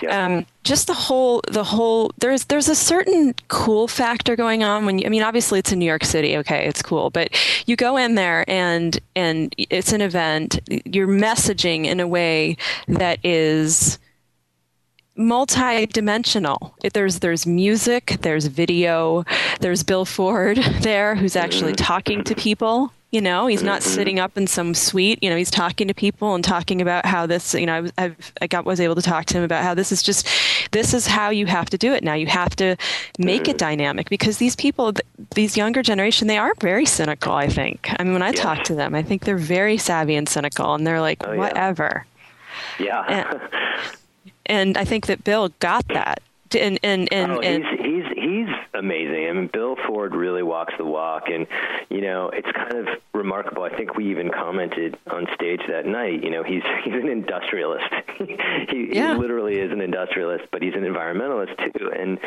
um, 0.08 0.46
just 0.62 0.86
the 0.86 0.94
whole 0.94 1.42
the 1.48 1.64
whole 1.64 2.12
there's 2.18 2.44
there's 2.46 2.68
a 2.68 2.74
certain 2.74 3.34
cool 3.48 3.88
factor 3.88 4.36
going 4.36 4.62
on 4.62 4.86
when 4.86 4.98
you, 4.98 5.06
I 5.06 5.08
mean 5.08 5.22
obviously 5.22 5.58
it's 5.58 5.72
in 5.72 5.78
New 5.78 5.86
York 5.86 6.04
City 6.04 6.36
okay 6.38 6.66
it's 6.66 6.82
cool 6.82 7.10
but 7.10 7.30
you 7.66 7.76
go 7.76 7.96
in 7.96 8.14
there 8.14 8.44
and 8.48 8.98
and 9.16 9.54
it's 9.56 9.92
an 9.92 10.00
event 10.00 10.60
you're 10.84 11.08
messaging 11.08 11.86
in 11.86 12.00
a 12.00 12.06
way 12.06 12.56
that 12.88 13.18
is 13.24 13.98
multi-dimensional. 15.16 16.74
There's 16.92 17.20
there's 17.20 17.46
music, 17.46 18.18
there's 18.22 18.46
video, 18.46 19.24
there's 19.60 19.82
Bill 19.82 20.04
Ford 20.04 20.56
there 20.80 21.14
who's 21.14 21.36
actually 21.36 21.72
mm-hmm. 21.72 21.84
talking 21.84 22.24
to 22.24 22.34
people. 22.34 22.92
You 23.12 23.20
know, 23.20 23.48
he's 23.48 23.64
not 23.64 23.80
mm-hmm. 23.80 23.90
sitting 23.90 24.20
up 24.20 24.38
in 24.38 24.46
some 24.46 24.72
suite. 24.72 25.18
You 25.20 25.30
know, 25.30 25.36
he's 25.36 25.50
talking 25.50 25.88
to 25.88 25.94
people 25.94 26.36
and 26.36 26.44
talking 26.44 26.80
about 26.80 27.06
how 27.06 27.26
this. 27.26 27.54
You 27.54 27.66
know, 27.66 27.88
I, 27.98 28.04
I've, 28.04 28.32
I 28.40 28.46
got 28.46 28.64
was 28.64 28.78
able 28.78 28.94
to 28.94 29.02
talk 29.02 29.26
to 29.26 29.38
him 29.38 29.42
about 29.42 29.64
how 29.64 29.74
this 29.74 29.90
is 29.90 30.00
just, 30.00 30.28
this 30.70 30.94
is 30.94 31.08
how 31.08 31.30
you 31.30 31.46
have 31.46 31.68
to 31.70 31.78
do 31.78 31.92
it 31.92 32.04
now. 32.04 32.14
You 32.14 32.28
have 32.28 32.54
to 32.56 32.76
make 33.18 33.48
it 33.48 33.52
mm-hmm. 33.52 33.56
dynamic 33.56 34.08
because 34.10 34.38
these 34.38 34.54
people, 34.54 34.92
these 35.34 35.56
younger 35.56 35.82
generation, 35.82 36.28
they 36.28 36.38
are 36.38 36.54
very 36.60 36.86
cynical. 36.86 37.32
I 37.32 37.48
think. 37.48 37.90
I 37.98 38.04
mean, 38.04 38.12
when 38.12 38.22
I 38.22 38.28
yeah. 38.28 38.42
talk 38.42 38.62
to 38.64 38.76
them, 38.76 38.94
I 38.94 39.02
think 39.02 39.24
they're 39.24 39.36
very 39.36 39.76
savvy 39.76 40.14
and 40.14 40.28
cynical, 40.28 40.72
and 40.74 40.86
they're 40.86 41.00
like, 41.00 41.26
oh, 41.26 41.36
whatever. 41.36 42.06
Yeah. 42.78 43.02
And, 43.08 43.40
and 44.50 44.76
I 44.76 44.84
think 44.84 45.06
that 45.06 45.24
Bill 45.24 45.50
got 45.60 45.86
that. 45.88 46.22
And 46.58 46.80
and 46.82 47.10
and, 47.12 47.30
oh, 47.30 47.38
and 47.38 47.64
he's, 47.64 47.78
he's 47.78 48.04
he's 48.16 48.48
amazing. 48.74 49.28
I 49.28 49.32
mean, 49.32 49.50
Bill 49.52 49.76
Ford 49.86 50.16
really 50.16 50.42
walks 50.42 50.74
the 50.76 50.84
walk, 50.84 51.28
and 51.28 51.46
you 51.88 52.00
know, 52.00 52.28
it's 52.30 52.50
kind 52.50 52.74
of 52.74 52.88
remarkable. 53.14 53.62
I 53.62 53.68
think 53.76 53.94
we 53.94 54.10
even 54.10 54.30
commented 54.30 54.98
on 55.08 55.28
stage 55.32 55.60
that 55.68 55.86
night. 55.86 56.24
You 56.24 56.30
know, 56.30 56.42
he's 56.42 56.64
he's 56.84 56.94
an 56.94 57.08
industrialist. 57.08 57.86
he, 58.68 58.90
yeah. 58.92 59.14
he 59.14 59.20
literally 59.20 59.60
is 59.60 59.70
an 59.70 59.80
industrialist, 59.80 60.46
but 60.50 60.60
he's 60.60 60.74
an 60.74 60.82
environmentalist 60.82 61.56
too. 61.72 61.92
And 61.92 62.18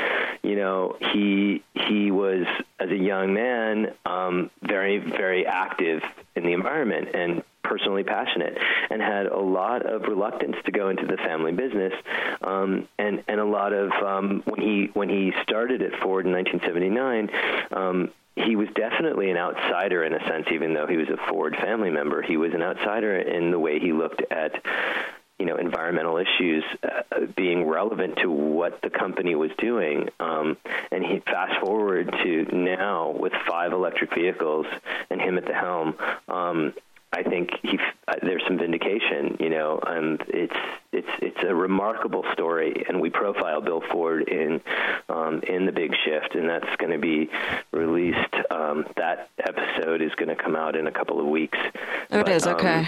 you 0.41 0.55
know, 0.55 0.95
he 1.11 1.61
he 1.73 2.09
was 2.09 2.45
as 2.79 2.89
a 2.89 2.97
young 2.97 3.33
man 3.33 3.93
um, 4.05 4.49
very 4.61 4.99
very 4.99 5.45
active 5.45 6.01
in 6.37 6.43
the 6.43 6.53
environment 6.53 7.09
and 7.13 7.43
personally 7.63 8.03
passionate 8.03 8.57
and 8.89 9.01
had 9.01 9.27
a 9.27 9.39
lot 9.39 9.85
of 9.85 10.03
reluctance 10.03 10.55
to 10.65 10.71
go 10.71 10.89
into 10.89 11.05
the 11.05 11.17
family 11.17 11.51
business. 11.51 11.93
Um, 12.41 12.87
and 12.97 13.23
and 13.27 13.39
a 13.39 13.45
lot 13.45 13.73
of 13.73 13.91
um, 14.03 14.43
when 14.45 14.61
he 14.61 14.89
when 14.93 15.09
he 15.09 15.31
started 15.43 15.81
at 15.81 15.99
Ford 16.01 16.25
in 16.25 16.31
1979 16.31 17.29
um, 17.71 18.11
he 18.35 18.55
was 18.55 18.67
definitely 18.75 19.29
an 19.29 19.37
outsider 19.37 20.03
in 20.03 20.13
a 20.13 20.27
sense 20.27 20.47
even 20.51 20.73
though 20.73 20.87
he 20.87 20.97
was 20.97 21.07
a 21.09 21.17
Ford 21.29 21.55
family 21.55 21.91
member. 21.91 22.21
He 22.21 22.37
was 22.37 22.53
an 22.53 22.63
outsider 22.63 23.17
in 23.17 23.51
the 23.51 23.59
way 23.59 23.79
he 23.79 23.93
looked 23.93 24.23
at 24.31 24.63
you 25.39 25.45
know 25.45 25.57
environmental 25.57 26.17
issues 26.17 26.63
uh, 26.83 27.25
being 27.35 27.67
relevant 27.67 28.17
to 28.17 28.31
what 28.31 28.81
the 28.81 28.89
company 28.89 29.35
was 29.35 29.51
doing. 29.57 30.09
Um, 30.19 30.57
and 30.91 31.03
he 31.03 31.19
fast 31.19 31.59
forward 31.59 32.11
to 32.23 32.55
now 32.55 33.11
with 33.11 33.33
five 33.47 33.71
electric 33.71 34.13
vehicles 34.15 34.65
and 35.09 35.21
him 35.21 35.37
at 35.37 35.45
the 35.45 35.53
helm 35.53 35.95
um, 36.27 36.73
I 37.13 37.21
think 37.21 37.51
he, 37.61 37.77
uh, 38.07 38.15
there's 38.23 38.41
some 38.47 38.57
vindication, 38.57 39.37
you 39.39 39.49
know, 39.49 39.79
and 39.85 40.19
it's 40.27 40.55
it's 40.91 41.07
it's 41.21 41.37
a 41.47 41.53
remarkable 41.53 42.23
story, 42.33 42.83
and 42.89 42.99
we 42.99 43.11
profile 43.11 43.61
Bill 43.61 43.83
Ford 43.91 44.27
in 44.27 44.59
um, 45.09 45.41
in 45.47 45.67
the 45.67 45.71
Big 45.71 45.93
Shift, 46.03 46.33
and 46.33 46.49
that's 46.49 46.75
going 46.77 46.91
to 46.91 46.97
be 46.97 47.29
released. 47.71 48.33
Um, 48.49 48.85
that 48.97 49.29
episode 49.39 50.01
is 50.01 50.13
going 50.15 50.29
to 50.29 50.35
come 50.35 50.55
out 50.55 50.75
in 50.75 50.87
a 50.87 50.91
couple 50.91 51.19
of 51.19 51.27
weeks. 51.27 51.57
Oh, 51.63 51.69
but, 52.09 52.29
it 52.29 52.35
is 52.35 52.47
okay. 52.47 52.79
Um, 52.79 52.87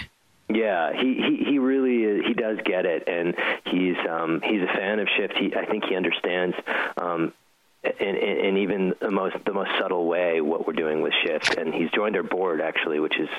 yeah, 0.49 0.91
he, 0.93 1.15
he 1.15 1.45
he 1.51 1.59
really 1.59 2.03
is, 2.03 2.25
he 2.25 2.33
does 2.33 2.57
get 2.65 2.85
it, 2.85 3.07
and 3.07 3.35
he's 3.65 3.97
um, 4.09 4.41
he's 4.43 4.61
a 4.61 4.73
fan 4.73 4.99
of 4.99 5.07
Shift. 5.15 5.37
He 5.37 5.55
I 5.55 5.65
think 5.65 5.85
he 5.85 5.95
understands 5.95 6.55
um, 6.97 7.31
in, 7.99 8.15
in, 8.15 8.45
in, 8.45 8.57
even 8.57 8.93
the 8.99 9.11
most 9.11 9.35
the 9.45 9.53
most 9.53 9.71
subtle 9.79 10.05
way 10.05 10.41
what 10.41 10.67
we're 10.67 10.73
doing 10.73 11.01
with 11.01 11.13
Shift. 11.23 11.55
And 11.55 11.73
he's 11.73 11.89
joined 11.91 12.15
our 12.15 12.23
board 12.23 12.61
actually, 12.61 12.99
which 12.99 13.17
is 13.19 13.29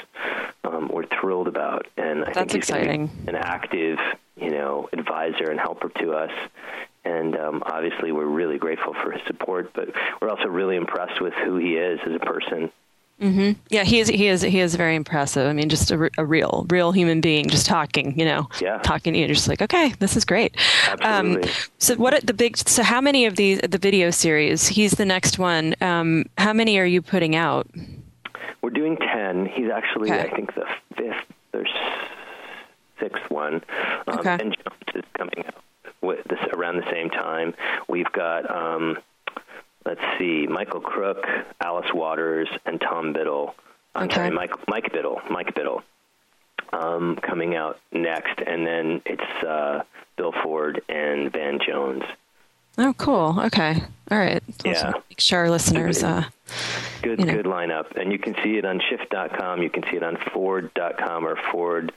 um, 0.64 0.88
we're 0.92 1.06
thrilled 1.20 1.48
about. 1.48 1.86
And 1.96 2.22
I 2.22 2.32
That's 2.32 2.38
think 2.38 2.52
he's 2.52 2.58
exciting. 2.58 3.10
an 3.26 3.36
active, 3.36 3.98
you 4.36 4.50
know, 4.50 4.88
advisor 4.92 5.50
and 5.50 5.60
helper 5.60 5.88
to 6.00 6.12
us. 6.12 6.32
And 7.04 7.36
um, 7.36 7.62
obviously, 7.64 8.10
we're 8.10 8.26
really 8.26 8.58
grateful 8.58 8.92
for 8.94 9.12
his 9.12 9.22
support, 9.26 9.72
but 9.74 9.90
we're 10.20 10.28
also 10.28 10.48
really 10.48 10.76
impressed 10.76 11.20
with 11.20 11.34
who 11.34 11.56
he 11.56 11.76
is 11.76 12.00
as 12.04 12.14
a 12.14 12.18
person. 12.18 12.72
Mm-hmm. 13.20 13.58
Yeah, 13.70 13.84
he 13.84 14.00
is. 14.00 14.08
He 14.08 14.26
is. 14.26 14.42
He 14.42 14.60
is 14.60 14.74
very 14.74 14.94
impressive. 14.94 15.46
I 15.46 15.54
mean, 15.54 15.70
just 15.70 15.90
a, 15.90 16.10
a 16.18 16.24
real, 16.24 16.66
real 16.68 16.92
human 16.92 17.22
being, 17.22 17.48
just 17.48 17.64
talking. 17.64 18.18
You 18.18 18.26
know, 18.26 18.48
yeah. 18.60 18.78
talking 18.78 19.14
to 19.14 19.18
you, 19.18 19.26
just 19.26 19.48
like, 19.48 19.62
okay, 19.62 19.94
this 20.00 20.16
is 20.16 20.26
great. 20.26 20.54
Absolutely. 20.86 21.44
Um, 21.44 21.50
so, 21.78 21.94
what 21.94 22.26
the 22.26 22.34
big? 22.34 22.58
So, 22.58 22.82
how 22.82 23.00
many 23.00 23.24
of 23.24 23.36
these 23.36 23.58
the 23.60 23.78
video 23.78 24.10
series? 24.10 24.68
He's 24.68 24.92
the 24.92 25.06
next 25.06 25.38
one. 25.38 25.74
Um, 25.80 26.26
how 26.36 26.52
many 26.52 26.78
are 26.78 26.84
you 26.84 27.00
putting 27.00 27.34
out? 27.34 27.66
We're 28.60 28.70
doing 28.70 28.98
ten. 28.98 29.46
He's 29.46 29.70
actually, 29.70 30.10
okay. 30.10 30.28
I 30.28 30.36
think, 30.36 30.54
the 30.54 30.66
fifth 30.96 31.24
or 31.54 31.64
sixth 33.00 33.30
one. 33.30 33.62
Um, 34.08 34.18
okay. 34.18 34.36
Van 34.36 34.52
Jones 34.52 34.94
is 34.94 35.04
coming 35.16 35.46
out 35.46 35.64
with 36.02 36.22
this 36.28 36.40
around 36.52 36.76
the 36.76 36.90
same 36.90 37.08
time. 37.08 37.54
We've 37.88 38.12
got. 38.12 38.50
Let's 39.86 40.00
see, 40.18 40.48
Michael 40.48 40.80
Crook, 40.80 41.24
Alice 41.60 41.92
Waters, 41.94 42.48
and 42.66 42.80
Tom 42.80 43.12
Biddle. 43.12 43.54
I'm 43.94 44.06
okay. 44.06 44.16
sorry, 44.16 44.30
Mike, 44.30 44.50
Mike 44.66 44.92
Biddle. 44.92 45.20
Mike 45.30 45.54
Biddle. 45.54 45.84
Um, 46.72 47.16
coming 47.22 47.54
out 47.54 47.78
next, 47.92 48.40
and 48.44 48.66
then 48.66 49.00
it's 49.06 49.44
uh, 49.46 49.84
Bill 50.16 50.32
Ford 50.42 50.82
and 50.88 51.32
Van 51.32 51.60
Jones. 51.64 52.02
Oh, 52.78 52.94
cool. 52.98 53.40
Okay. 53.46 53.82
All 54.10 54.18
right. 54.18 54.42
Yeah. 54.64 54.92
Make 55.10 55.20
sure 55.20 55.40
our 55.40 55.50
listeners. 55.50 56.02
Uh, 56.02 56.24
good, 57.02 57.18
you 57.20 57.26
know. 57.26 57.34
good 57.34 57.46
lineup, 57.46 57.96
and 57.96 58.12
you 58.12 58.18
can 58.18 58.34
see 58.42 58.56
it 58.58 58.64
on 58.64 58.80
Shift.com. 58.80 59.62
You 59.62 59.70
can 59.70 59.82
see 59.84 59.96
it 59.96 60.02
on 60.02 60.16
Ford.com 60.32 61.26
or 61.26 61.36
Ford 61.50 61.92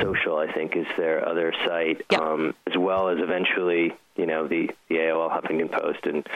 Social. 0.00 0.36
I 0.38 0.52
think 0.52 0.76
is 0.76 0.86
their 0.96 1.26
other 1.26 1.52
site, 1.64 2.02
um, 2.20 2.54
as 2.66 2.76
well 2.76 3.08
as 3.08 3.18
eventually, 3.20 3.94
you 4.16 4.26
know, 4.26 4.46
the 4.46 4.70
the 4.88 4.96
AOL 4.96 5.30
Huffington 5.30 5.70
Post, 5.70 6.04
and 6.04 6.26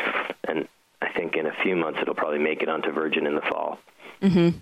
and 0.44 0.66
I 1.02 1.10
think 1.12 1.36
in 1.36 1.46
a 1.46 1.52
few 1.62 1.76
months 1.76 2.00
it'll 2.02 2.14
probably 2.14 2.38
make 2.38 2.62
it 2.62 2.68
onto 2.68 2.90
Virgin 2.90 3.26
in 3.26 3.34
the 3.34 3.42
fall. 3.42 3.78
Mm-hmm. 4.22 4.58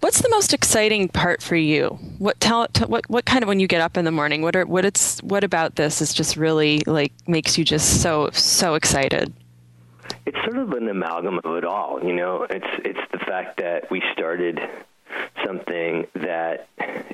What's 0.00 0.20
the 0.22 0.28
most 0.30 0.52
exciting 0.52 1.08
part 1.08 1.42
for 1.42 1.56
you? 1.56 1.98
What 2.18 2.38
tell 2.40 2.68
what 2.86 3.08
what 3.10 3.24
kind 3.24 3.42
of 3.42 3.48
when 3.48 3.60
you 3.60 3.66
get 3.66 3.80
up 3.80 3.96
in 3.96 4.04
the 4.04 4.10
morning? 4.10 4.42
What 4.42 4.54
are 4.54 4.64
what 4.64 4.84
it's 4.84 5.20
what 5.22 5.44
about 5.44 5.76
this 5.76 6.00
is 6.00 6.14
just 6.14 6.36
really 6.36 6.82
like 6.86 7.12
makes 7.26 7.58
you 7.58 7.64
just 7.64 8.00
so 8.00 8.30
so 8.32 8.74
excited? 8.74 9.32
It's 10.26 10.38
sort 10.44 10.58
of 10.58 10.72
an 10.72 10.88
amalgam 10.88 11.40
of 11.42 11.56
it 11.56 11.64
all. 11.64 12.00
You 12.02 12.12
know, 12.12 12.46
it's 12.48 12.66
it's 12.84 13.00
the 13.10 13.18
fact 13.18 13.58
that 13.58 13.90
we 13.90 14.02
started 14.12 14.60
something 15.44 16.06
that 16.14 16.68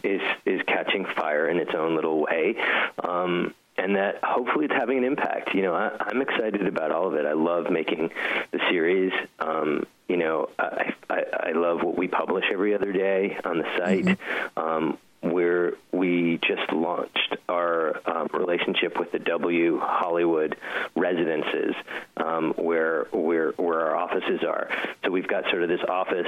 is 0.05 0.21
is 0.45 0.61
catching 0.67 1.07
fire 1.07 1.49
in 1.49 1.59
its 1.59 1.75
own 1.75 1.95
little 1.95 2.21
way. 2.21 2.57
Um, 3.03 3.55
and 3.79 3.97
that 3.97 4.23
hopefully 4.23 4.67
it's 4.67 4.75
having 4.75 4.99
an 4.99 5.05
impact. 5.05 5.55
You 5.55 5.63
know, 5.63 5.75
I, 5.75 6.11
am 6.11 6.21
excited 6.21 6.67
about 6.67 6.91
all 6.91 7.09
of 7.09 7.15
it. 7.15 7.25
I 7.25 7.33
love 7.33 7.71
making 7.71 8.11
the 8.51 8.59
series. 8.69 9.13
Um, 9.39 9.87
you 10.09 10.17
know, 10.17 10.49
I, 10.59 10.95
I, 11.09 11.23
I 11.33 11.53
love 11.53 11.83
what 11.83 11.97
we 11.97 12.09
publish 12.09 12.45
every 12.53 12.75
other 12.75 12.93
day 12.93 13.39
on 13.45 13.59
the 13.59 13.65
site. 13.79 14.05
Mm-hmm. 14.05 14.59
Um, 14.59 14.99
where 15.21 15.73
we 15.91 16.39
just 16.47 16.73
launched 16.73 17.37
our 17.49 18.01
um, 18.07 18.29
relationship 18.33 18.99
with 19.01 19.11
the 19.11 19.19
W 19.19 19.79
Hollywood 19.81 20.57
residences, 20.95 21.75
um, 22.17 22.55
where 22.57 23.09
where 23.11 23.51
where 23.53 23.81
our 23.81 23.97
offices 23.97 24.45
are. 24.47 24.71
So 25.05 25.11
we've 25.11 25.27
got 25.27 25.45
sort 25.51 25.65
of 25.65 25.69
this 25.69 25.83
office 25.89 26.27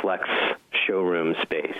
flex 0.00 0.28
showroom 0.88 1.34
space 1.42 1.76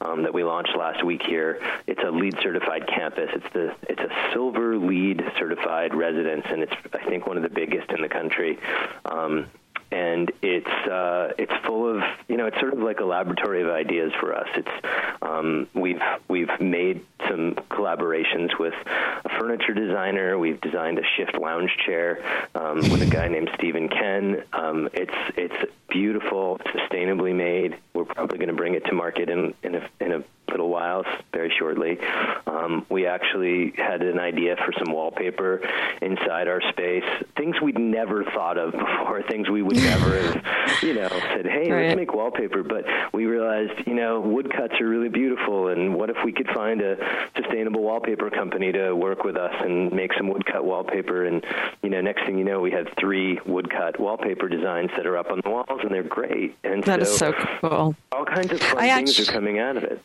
um, 0.00 0.22
that 0.22 0.32
we 0.32 0.44
launched 0.44 0.76
last 0.76 1.04
week 1.04 1.22
here. 1.22 1.60
It's 1.86 2.00
a 2.02 2.10
LEED 2.10 2.36
certified 2.42 2.86
campus. 2.86 3.30
It's 3.34 3.52
the 3.52 3.74
it's 3.88 4.00
a 4.00 4.32
silver 4.32 4.78
LEED 4.78 5.22
certified 5.38 5.94
residence, 5.94 6.46
and 6.48 6.62
it's 6.62 6.72
I 6.92 7.04
think 7.08 7.26
one 7.26 7.36
of 7.36 7.42
the 7.42 7.50
biggest 7.50 7.90
in 7.90 8.00
the 8.00 8.08
country. 8.08 8.58
Um, 9.04 9.46
and 9.92 10.32
it's 10.42 10.88
uh, 10.88 11.32
it's 11.38 11.52
full 11.66 11.96
of 11.96 12.02
you 12.28 12.36
know 12.36 12.46
it's 12.46 12.58
sort 12.58 12.72
of 12.72 12.80
like 12.80 13.00
a 13.00 13.04
laboratory 13.04 13.62
of 13.62 13.68
ideas 13.68 14.12
for 14.18 14.34
us. 14.34 14.48
It's 14.56 14.86
um, 15.20 15.68
we've 15.74 16.00
we've 16.28 16.60
made 16.60 17.04
some 17.28 17.54
collaborations 17.70 18.58
with 18.58 18.74
a 18.86 19.28
furniture 19.38 19.74
designer. 19.74 20.38
We've 20.38 20.60
designed 20.60 20.98
a 20.98 21.02
shift 21.16 21.38
lounge 21.38 21.70
chair 21.84 22.22
um, 22.54 22.78
with 22.78 23.02
a 23.02 23.06
guy 23.06 23.28
named 23.28 23.50
Stephen 23.54 23.88
Kenn. 23.88 24.42
Um, 24.52 24.88
it's 24.92 25.14
it's 25.36 25.72
beautiful, 25.88 26.58
sustainably 26.74 27.34
made. 27.34 27.76
We're 27.94 28.04
probably 28.04 28.38
going 28.38 28.48
to 28.48 28.54
bring 28.54 28.74
it 28.74 28.84
to 28.86 28.94
market 28.94 29.28
in 29.28 29.54
in 29.62 29.74
a, 29.74 29.88
in 30.00 30.12
a 30.12 30.24
little 30.52 30.68
while, 30.68 31.04
very 31.32 31.52
shortly. 31.58 31.98
Um, 32.46 32.86
we 32.88 33.06
actually 33.06 33.72
had 33.76 34.02
an 34.02 34.18
idea 34.18 34.56
for 34.56 34.72
some 34.78 34.94
wallpaper 34.94 35.60
inside 36.00 36.46
our 36.48 36.60
space, 36.70 37.04
things 37.36 37.60
we'd 37.60 37.78
never 37.78 38.24
thought 38.24 38.58
of 38.58 38.72
before, 38.72 39.22
things 39.30 39.48
we 39.48 39.62
would 39.62 39.76
never 39.76 40.22
have, 40.22 40.82
you 40.82 40.94
know, 40.94 41.08
said, 41.08 41.46
hey, 41.46 41.70
right. 41.70 41.86
let's 41.86 41.96
make 41.96 42.14
wallpaper. 42.14 42.62
But 42.62 42.84
we 43.12 43.26
realized, 43.26 43.86
you 43.86 43.94
know, 43.94 44.20
woodcuts 44.20 44.80
are 44.80 44.88
really 44.88 45.08
beautiful, 45.08 45.68
and 45.68 45.94
what 45.94 46.10
if 46.10 46.16
we 46.24 46.32
could 46.32 46.48
find 46.48 46.80
a 46.80 46.96
sustainable 47.36 47.82
wallpaper 47.82 48.30
company 48.30 48.72
to 48.72 48.94
work 48.94 49.24
with 49.24 49.36
us 49.36 49.54
and 49.60 49.92
make 49.92 50.12
some 50.14 50.28
woodcut 50.28 50.64
wallpaper? 50.64 51.24
And, 51.24 51.44
you 51.82 51.90
know, 51.90 52.00
next 52.00 52.24
thing 52.26 52.38
you 52.38 52.44
know, 52.44 52.60
we 52.60 52.70
had 52.70 52.88
three 52.98 53.40
woodcut 53.46 53.98
wallpaper 53.98 54.48
designs 54.48 54.90
that 54.96 55.06
are 55.06 55.16
up 55.16 55.30
on 55.30 55.40
the 55.42 55.50
walls, 55.50 55.80
and 55.82 55.90
they're 55.90 56.02
great. 56.02 56.56
And 56.62 56.84
that 56.84 57.00
so, 57.06 57.10
is 57.10 57.18
so 57.18 57.32
cool. 57.32 57.96
All 58.12 58.24
kinds 58.24 58.52
of 58.52 58.60
fun 58.60 58.78
I 58.78 58.94
things 58.94 59.10
actually, 59.10 59.28
are 59.28 59.32
coming 59.32 59.58
out 59.58 59.76
of 59.76 59.84
it. 59.84 60.02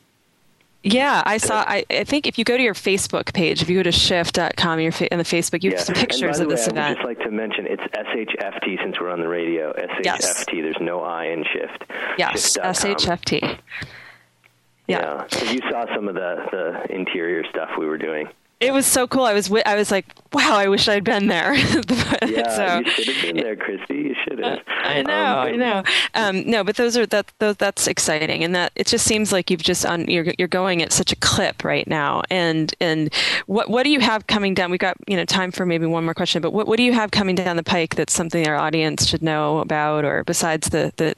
Yeah, 0.93 1.23
I 1.25 1.37
saw. 1.37 1.63
I, 1.67 1.85
I, 1.89 2.03
think 2.03 2.27
if 2.27 2.37
you 2.37 2.45
go 2.45 2.57
to 2.57 2.63
your 2.63 2.73
Facebook 2.73 3.33
page, 3.33 3.61
if 3.61 3.69
you 3.69 3.77
go 3.77 3.83
to 3.83 3.91
shift.com 3.91 4.79
your 4.79 4.91
fa- 4.91 5.11
in 5.11 5.17
the 5.17 5.23
Facebook, 5.23 5.63
you 5.63 5.71
yeah. 5.71 5.77
have 5.77 5.85
some 5.85 5.95
pictures 5.95 6.39
of 6.39 6.49
this 6.49 6.67
way, 6.67 6.71
event. 6.71 6.77
I 6.77 6.89
would 6.89 6.95
just 6.95 7.05
like 7.05 7.19
to 7.19 7.31
mention 7.31 7.67
it's 7.67 7.83
SHFT 7.93 8.81
since 8.83 8.99
we're 8.99 9.09
on 9.09 9.19
the 9.19 9.27
radio. 9.27 9.73
SHFT. 9.73 10.05
Yes. 10.05 10.45
There's 10.45 10.75
no 10.79 11.01
I 11.01 11.25
in 11.25 11.43
shift. 11.43 11.83
Yes, 12.17 12.57
SHFT. 12.57 13.59
Yeah. 14.87 14.99
yeah. 14.99 15.27
So 15.29 15.51
you 15.51 15.59
saw 15.69 15.85
some 15.93 16.07
of 16.07 16.15
the 16.15 16.45
the 16.51 16.95
interior 16.95 17.43
stuff 17.49 17.71
we 17.77 17.85
were 17.85 17.97
doing. 17.97 18.27
It 18.59 18.73
was 18.73 18.87
so 18.87 19.07
cool. 19.07 19.23
I 19.23 19.33
was 19.33 19.51
I 19.67 19.75
was 19.75 19.91
like, 19.91 20.05
wow, 20.33 20.55
I 20.55 20.67
wish 20.67 20.87
I'd 20.87 21.03
been 21.03 21.27
there. 21.27 21.53
yeah, 22.25 22.55
so, 22.55 22.79
you 22.79 22.91
should 22.91 23.07
have 23.07 23.21
been 23.21 23.43
there, 23.43 23.55
Chrissy. 23.55 23.93
You 23.93 24.15
should 24.23 24.39
have. 24.43 24.59
I 24.67 25.03
know, 25.03 25.13
um, 25.13 25.47
I 25.47 25.51
know. 25.51 25.83
Um, 26.15 26.49
no, 26.49 26.63
but 26.63 26.75
those 26.75 26.97
are 26.97 27.05
that 27.05 27.31
those, 27.37 27.55
that's 27.57 27.85
exciting, 27.85 28.43
and 28.43 28.55
that 28.55 28.71
it 28.75 28.87
just 28.87 29.05
seems 29.05 29.31
like 29.31 29.51
you've 29.51 29.61
just 29.61 29.85
on 29.85 30.07
you're 30.07 30.33
you're 30.39 30.47
going 30.47 30.81
at 30.81 30.91
such 30.91 31.11
a 31.11 31.15
clip 31.17 31.63
right 31.63 31.87
now. 31.87 32.23
And 32.31 32.73
and 32.79 33.13
what 33.45 33.69
what 33.69 33.83
do 33.83 33.91
you 33.91 33.99
have 33.99 34.25
coming 34.25 34.55
down? 34.55 34.71
We've 34.71 34.79
got 34.79 34.97
you 35.05 35.17
know 35.17 35.25
time 35.25 35.51
for 35.51 35.63
maybe 35.63 35.85
one 35.85 36.03
more 36.03 36.15
question, 36.15 36.41
but 36.41 36.51
what 36.51 36.67
what 36.67 36.77
do 36.77 36.83
you 36.83 36.93
have 36.93 37.11
coming 37.11 37.35
down 37.35 37.57
the 37.57 37.63
pike 37.63 37.93
that's 37.93 38.13
something 38.13 38.47
our 38.47 38.55
audience 38.55 39.05
should 39.05 39.21
know 39.21 39.59
about, 39.59 40.03
or 40.03 40.23
besides 40.23 40.69
the 40.69 40.93
the 40.97 41.15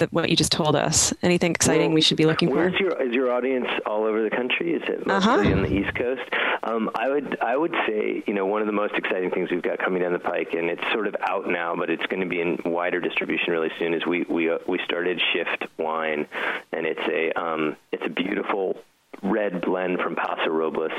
the, 0.00 0.08
what 0.10 0.28
you 0.28 0.36
just 0.36 0.52
told 0.52 0.74
us? 0.74 1.14
Anything 1.22 1.52
exciting 1.52 1.88
well, 1.88 1.94
we 1.94 2.00
should 2.00 2.16
be 2.16 2.26
looking 2.26 2.48
for? 2.48 2.68
Your, 2.68 3.02
is 3.02 3.14
your 3.14 3.32
audience 3.32 3.68
all 3.86 4.04
over 4.04 4.22
the 4.22 4.30
country? 4.30 4.74
Is 4.74 4.82
it 4.88 5.06
mostly 5.06 5.30
uh-huh. 5.30 5.52
on 5.52 5.62
the 5.62 5.72
East 5.72 5.94
Coast? 5.94 6.22
Um, 6.62 6.90
I 6.94 7.08
would 7.08 7.38
I 7.40 7.56
would 7.56 7.74
say 7.86 8.22
you 8.26 8.34
know 8.34 8.46
one 8.46 8.60
of 8.60 8.66
the 8.66 8.72
most 8.72 8.94
exciting 8.94 9.30
things 9.30 9.50
we've 9.50 9.62
got 9.62 9.78
coming 9.78 10.02
down 10.02 10.12
the 10.12 10.18
pike, 10.18 10.52
and 10.52 10.68
it's 10.68 10.82
sort 10.92 11.06
of 11.06 11.16
out 11.20 11.48
now, 11.48 11.74
but 11.76 11.88
it's 11.88 12.04
going 12.06 12.20
to 12.20 12.28
be 12.28 12.40
in 12.40 12.58
wider 12.64 13.00
distribution 13.00 13.52
really 13.52 13.70
soon. 13.78 13.94
Is 13.94 14.04
we 14.06 14.24
we 14.28 14.50
uh, 14.50 14.58
we 14.66 14.78
started 14.84 15.20
Shift 15.32 15.66
Wine, 15.78 16.26
and 16.72 16.86
it's 16.86 17.00
a 17.08 17.40
um, 17.40 17.76
it's 17.92 18.04
a 18.04 18.10
beautiful 18.10 18.76
red 19.22 19.60
blend 19.60 20.00
from 20.00 20.16
Paso 20.16 20.50
Robles. 20.50 20.92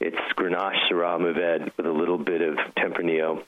It's 0.00 0.16
Grenache 0.36 0.90
Syrah 0.90 1.18
Mourvedre 1.20 1.70
with 1.76 1.86
a 1.86 1.92
little 1.92 2.18
bit 2.18 2.40
of 2.40 2.56
Tempranillo 2.76 3.44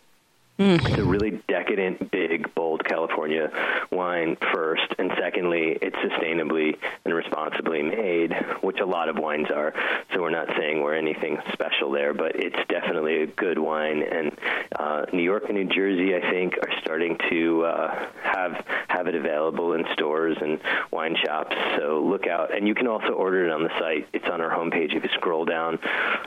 Mm. 0.61 0.87
It's 0.87 0.99
a 0.99 1.05
really 1.05 1.40
decadent, 1.49 2.11
big, 2.11 2.55
bold 2.55 2.85
California 2.85 3.51
wine, 3.90 4.37
first. 4.53 4.94
And 4.99 5.11
secondly, 5.18 5.79
it's 5.81 5.96
sustainably 5.96 6.77
and 7.07 7.14
responsibly 7.14 7.83
made, 7.83 8.35
which 8.61 8.79
a 8.81 8.85
lot 8.85 9.09
of 9.09 9.16
wines 9.16 9.46
are. 9.51 9.73
So 10.12 10.20
we're 10.20 10.29
not 10.29 10.49
saying 10.59 10.83
we're 10.83 10.96
anything 10.96 11.38
special 11.55 11.90
there, 11.90 12.12
but 12.12 12.37
it's 12.37 12.59
definitely 12.68 13.23
a 13.23 13.27
good 13.27 13.59
wine. 13.59 14.03
And 14.03 14.33
uh, 14.79 15.07
New 15.14 15.23
York 15.23 15.44
and 15.49 15.55
New 15.55 15.64
Jersey, 15.64 16.14
I 16.14 16.31
think, 16.31 16.59
are 16.59 16.79
starting 16.83 17.16
to 17.31 17.64
uh, 17.64 18.07
have 18.23 18.62
have 18.88 19.07
it 19.07 19.14
available 19.14 19.73
in 19.73 19.87
stores 19.94 20.37
and 20.42 20.61
wine 20.90 21.16
shops. 21.25 21.57
So 21.79 22.05
look 22.05 22.27
out. 22.27 22.55
And 22.55 22.68
you 22.68 22.75
can 22.75 22.87
also 22.87 23.14
order 23.14 23.46
it 23.46 23.51
on 23.51 23.62
the 23.62 23.70
site. 23.79 24.09
It's 24.12 24.29
on 24.31 24.42
our 24.42 24.51
homepage. 24.51 24.94
If 24.94 25.05
you 25.05 25.11
scroll 25.14 25.46
down 25.46 25.79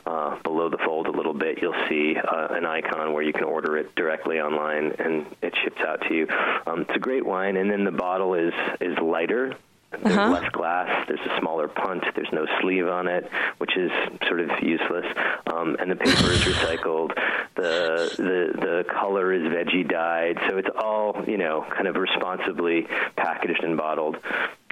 uh, 0.07 0.41
below 0.41 0.69
the 0.69 0.79
fold 0.79 1.05
a 1.05 1.11
little 1.11 1.35
bit, 1.35 1.61
you'll 1.61 1.75
see 1.87 2.15
uh, 2.17 2.47
an 2.49 2.65
icon 2.65 3.13
where 3.13 3.21
you 3.21 3.33
can 3.33 3.43
order 3.43 3.77
it 3.77 3.93
directly 3.95 4.22
directly 4.23 4.39
online, 4.39 4.93
and 4.99 5.25
it 5.41 5.53
ships 5.63 5.81
out 5.85 6.01
to 6.07 6.13
you. 6.13 6.27
Um, 6.65 6.81
it's 6.81 6.95
a 6.95 6.99
great 6.99 7.25
wine, 7.25 7.57
and 7.57 7.69
then 7.69 7.83
the 7.83 7.91
bottle 7.91 8.33
is 8.33 8.53
is 8.79 8.97
lighter. 8.99 9.55
There's 10.01 10.17
uh-huh. 10.17 10.31
less 10.31 10.51
glass. 10.51 11.05
There's 11.07 11.19
a 11.19 11.39
smaller 11.39 11.67
punt. 11.67 12.03
There's 12.15 12.31
no 12.31 12.45
sleeve 12.61 12.87
on 12.87 13.07
it, 13.07 13.29
which 13.57 13.77
is 13.77 13.91
sort 14.27 14.39
of 14.39 14.49
useless. 14.61 15.05
Um, 15.53 15.75
and 15.79 15.91
the 15.91 15.95
paper 15.95 16.31
is 16.31 16.41
recycled. 16.43 17.15
The 17.55 18.13
the 18.17 18.59
the 18.59 18.85
color 18.91 19.31
is 19.33 19.43
veggie 19.43 19.87
dyed. 19.87 20.39
So 20.49 20.57
it's 20.57 20.69
all 20.75 21.23
you 21.27 21.37
know, 21.37 21.65
kind 21.69 21.87
of 21.87 21.95
responsibly 21.95 22.87
packaged 23.15 23.63
and 23.63 23.77
bottled 23.77 24.17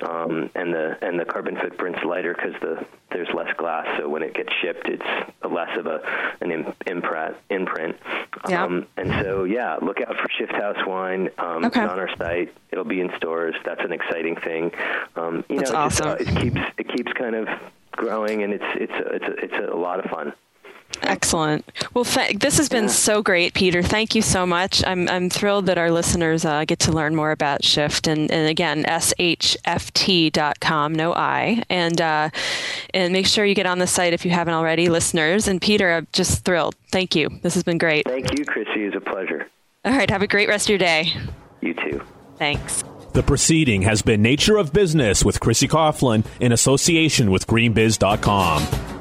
um, 0.01 0.49
and 0.55 0.73
the 0.73 0.97
and 1.01 1.19
the 1.19 1.25
carbon 1.25 1.55
footprint's 1.55 2.03
lighter 2.03 2.33
because 2.33 2.53
the 2.61 2.85
there's 3.11 3.27
less 3.33 3.53
glass, 3.57 3.87
so 3.99 4.07
when 4.07 4.23
it 4.23 4.33
gets 4.33 4.49
shipped, 4.61 4.87
it's 4.87 5.05
less 5.49 5.77
of 5.77 5.85
a 5.85 6.01
an 6.41 6.73
imprint. 6.87 7.35
imprint. 7.49 7.97
Yeah. 8.49 8.63
Um, 8.63 8.87
and 8.97 9.11
so 9.21 9.43
yeah, 9.43 9.77
look 9.81 9.99
out 10.01 10.15
for 10.15 10.27
Shift 10.37 10.53
House 10.53 10.77
Wine. 10.85 11.29
Um, 11.37 11.65
okay. 11.65 11.67
It's 11.83 11.91
on 11.91 11.99
our 11.99 12.15
site. 12.17 12.53
It'll 12.71 12.85
be 12.85 13.01
in 13.01 13.11
stores. 13.17 13.55
That's 13.65 13.81
an 13.81 13.91
exciting 13.91 14.37
thing. 14.37 14.71
Um, 15.15 15.43
you 15.49 15.57
That's 15.57 15.71
know, 15.71 15.77
awesome. 15.77 16.17
Just, 16.17 16.29
uh, 16.29 16.31
it 16.31 16.41
keeps 16.41 16.61
it 16.77 16.87
keeps 16.95 17.13
kind 17.13 17.35
of 17.35 17.47
growing, 17.91 18.43
and 18.43 18.53
it's 18.53 18.63
it's 18.75 18.93
a, 18.93 19.13
it's 19.13 19.25
a, 19.25 19.33
it's 19.43 19.71
a 19.71 19.75
lot 19.75 20.03
of 20.03 20.09
fun. 20.09 20.33
Excellent. 21.03 21.65
Well, 21.93 22.05
th- 22.05 22.37
this 22.37 22.57
has 22.57 22.69
been 22.69 22.83
yeah. 22.85 22.89
so 22.89 23.21
great, 23.21 23.53
Peter. 23.53 23.81
Thank 23.81 24.13
you 24.13 24.21
so 24.21 24.45
much. 24.45 24.83
I'm, 24.85 25.07
I'm 25.09 25.29
thrilled 25.29 25.65
that 25.67 25.77
our 25.77 25.89
listeners 25.89 26.43
uh, 26.45 26.65
get 26.65 26.79
to 26.79 26.91
learn 26.91 27.15
more 27.15 27.31
about 27.31 27.63
Shift. 27.63 28.07
And, 28.07 28.29
and 28.29 28.49
again, 28.49 28.83
shft.com, 28.83 29.23
no 30.93 31.13
I. 31.13 31.63
And, 31.69 32.01
uh, 32.01 32.29
and 32.93 33.13
make 33.13 33.25
sure 33.25 33.45
you 33.45 33.55
get 33.55 33.65
on 33.65 33.79
the 33.79 33.87
site 33.87 34.13
if 34.13 34.25
you 34.25 34.31
haven't 34.31 34.53
already, 34.53 34.89
listeners. 34.89 35.47
And 35.47 35.61
Peter, 35.61 35.91
I'm 35.91 36.07
just 36.13 36.45
thrilled. 36.45 36.75
Thank 36.91 37.15
you. 37.15 37.29
This 37.41 37.53
has 37.55 37.63
been 37.63 37.77
great. 37.77 38.05
Thank 38.07 38.37
you, 38.37 38.45
Chrissy. 38.45 38.85
It's 38.85 38.95
a 38.95 39.01
pleasure. 39.01 39.47
All 39.85 39.93
right. 39.93 40.09
Have 40.09 40.21
a 40.21 40.27
great 40.27 40.49
rest 40.49 40.65
of 40.67 40.71
your 40.71 40.79
day. 40.79 41.13
You 41.61 41.73
too. 41.73 42.01
Thanks. 42.37 42.83
The 43.13 43.23
proceeding 43.23 43.81
has 43.81 44.01
been 44.01 44.21
Nature 44.21 44.55
of 44.55 44.71
Business 44.71 45.25
with 45.25 45.41
Chrissy 45.41 45.67
Coughlin 45.67 46.25
in 46.39 46.53
association 46.53 47.29
with 47.29 47.45
GreenBiz.com. 47.45 49.00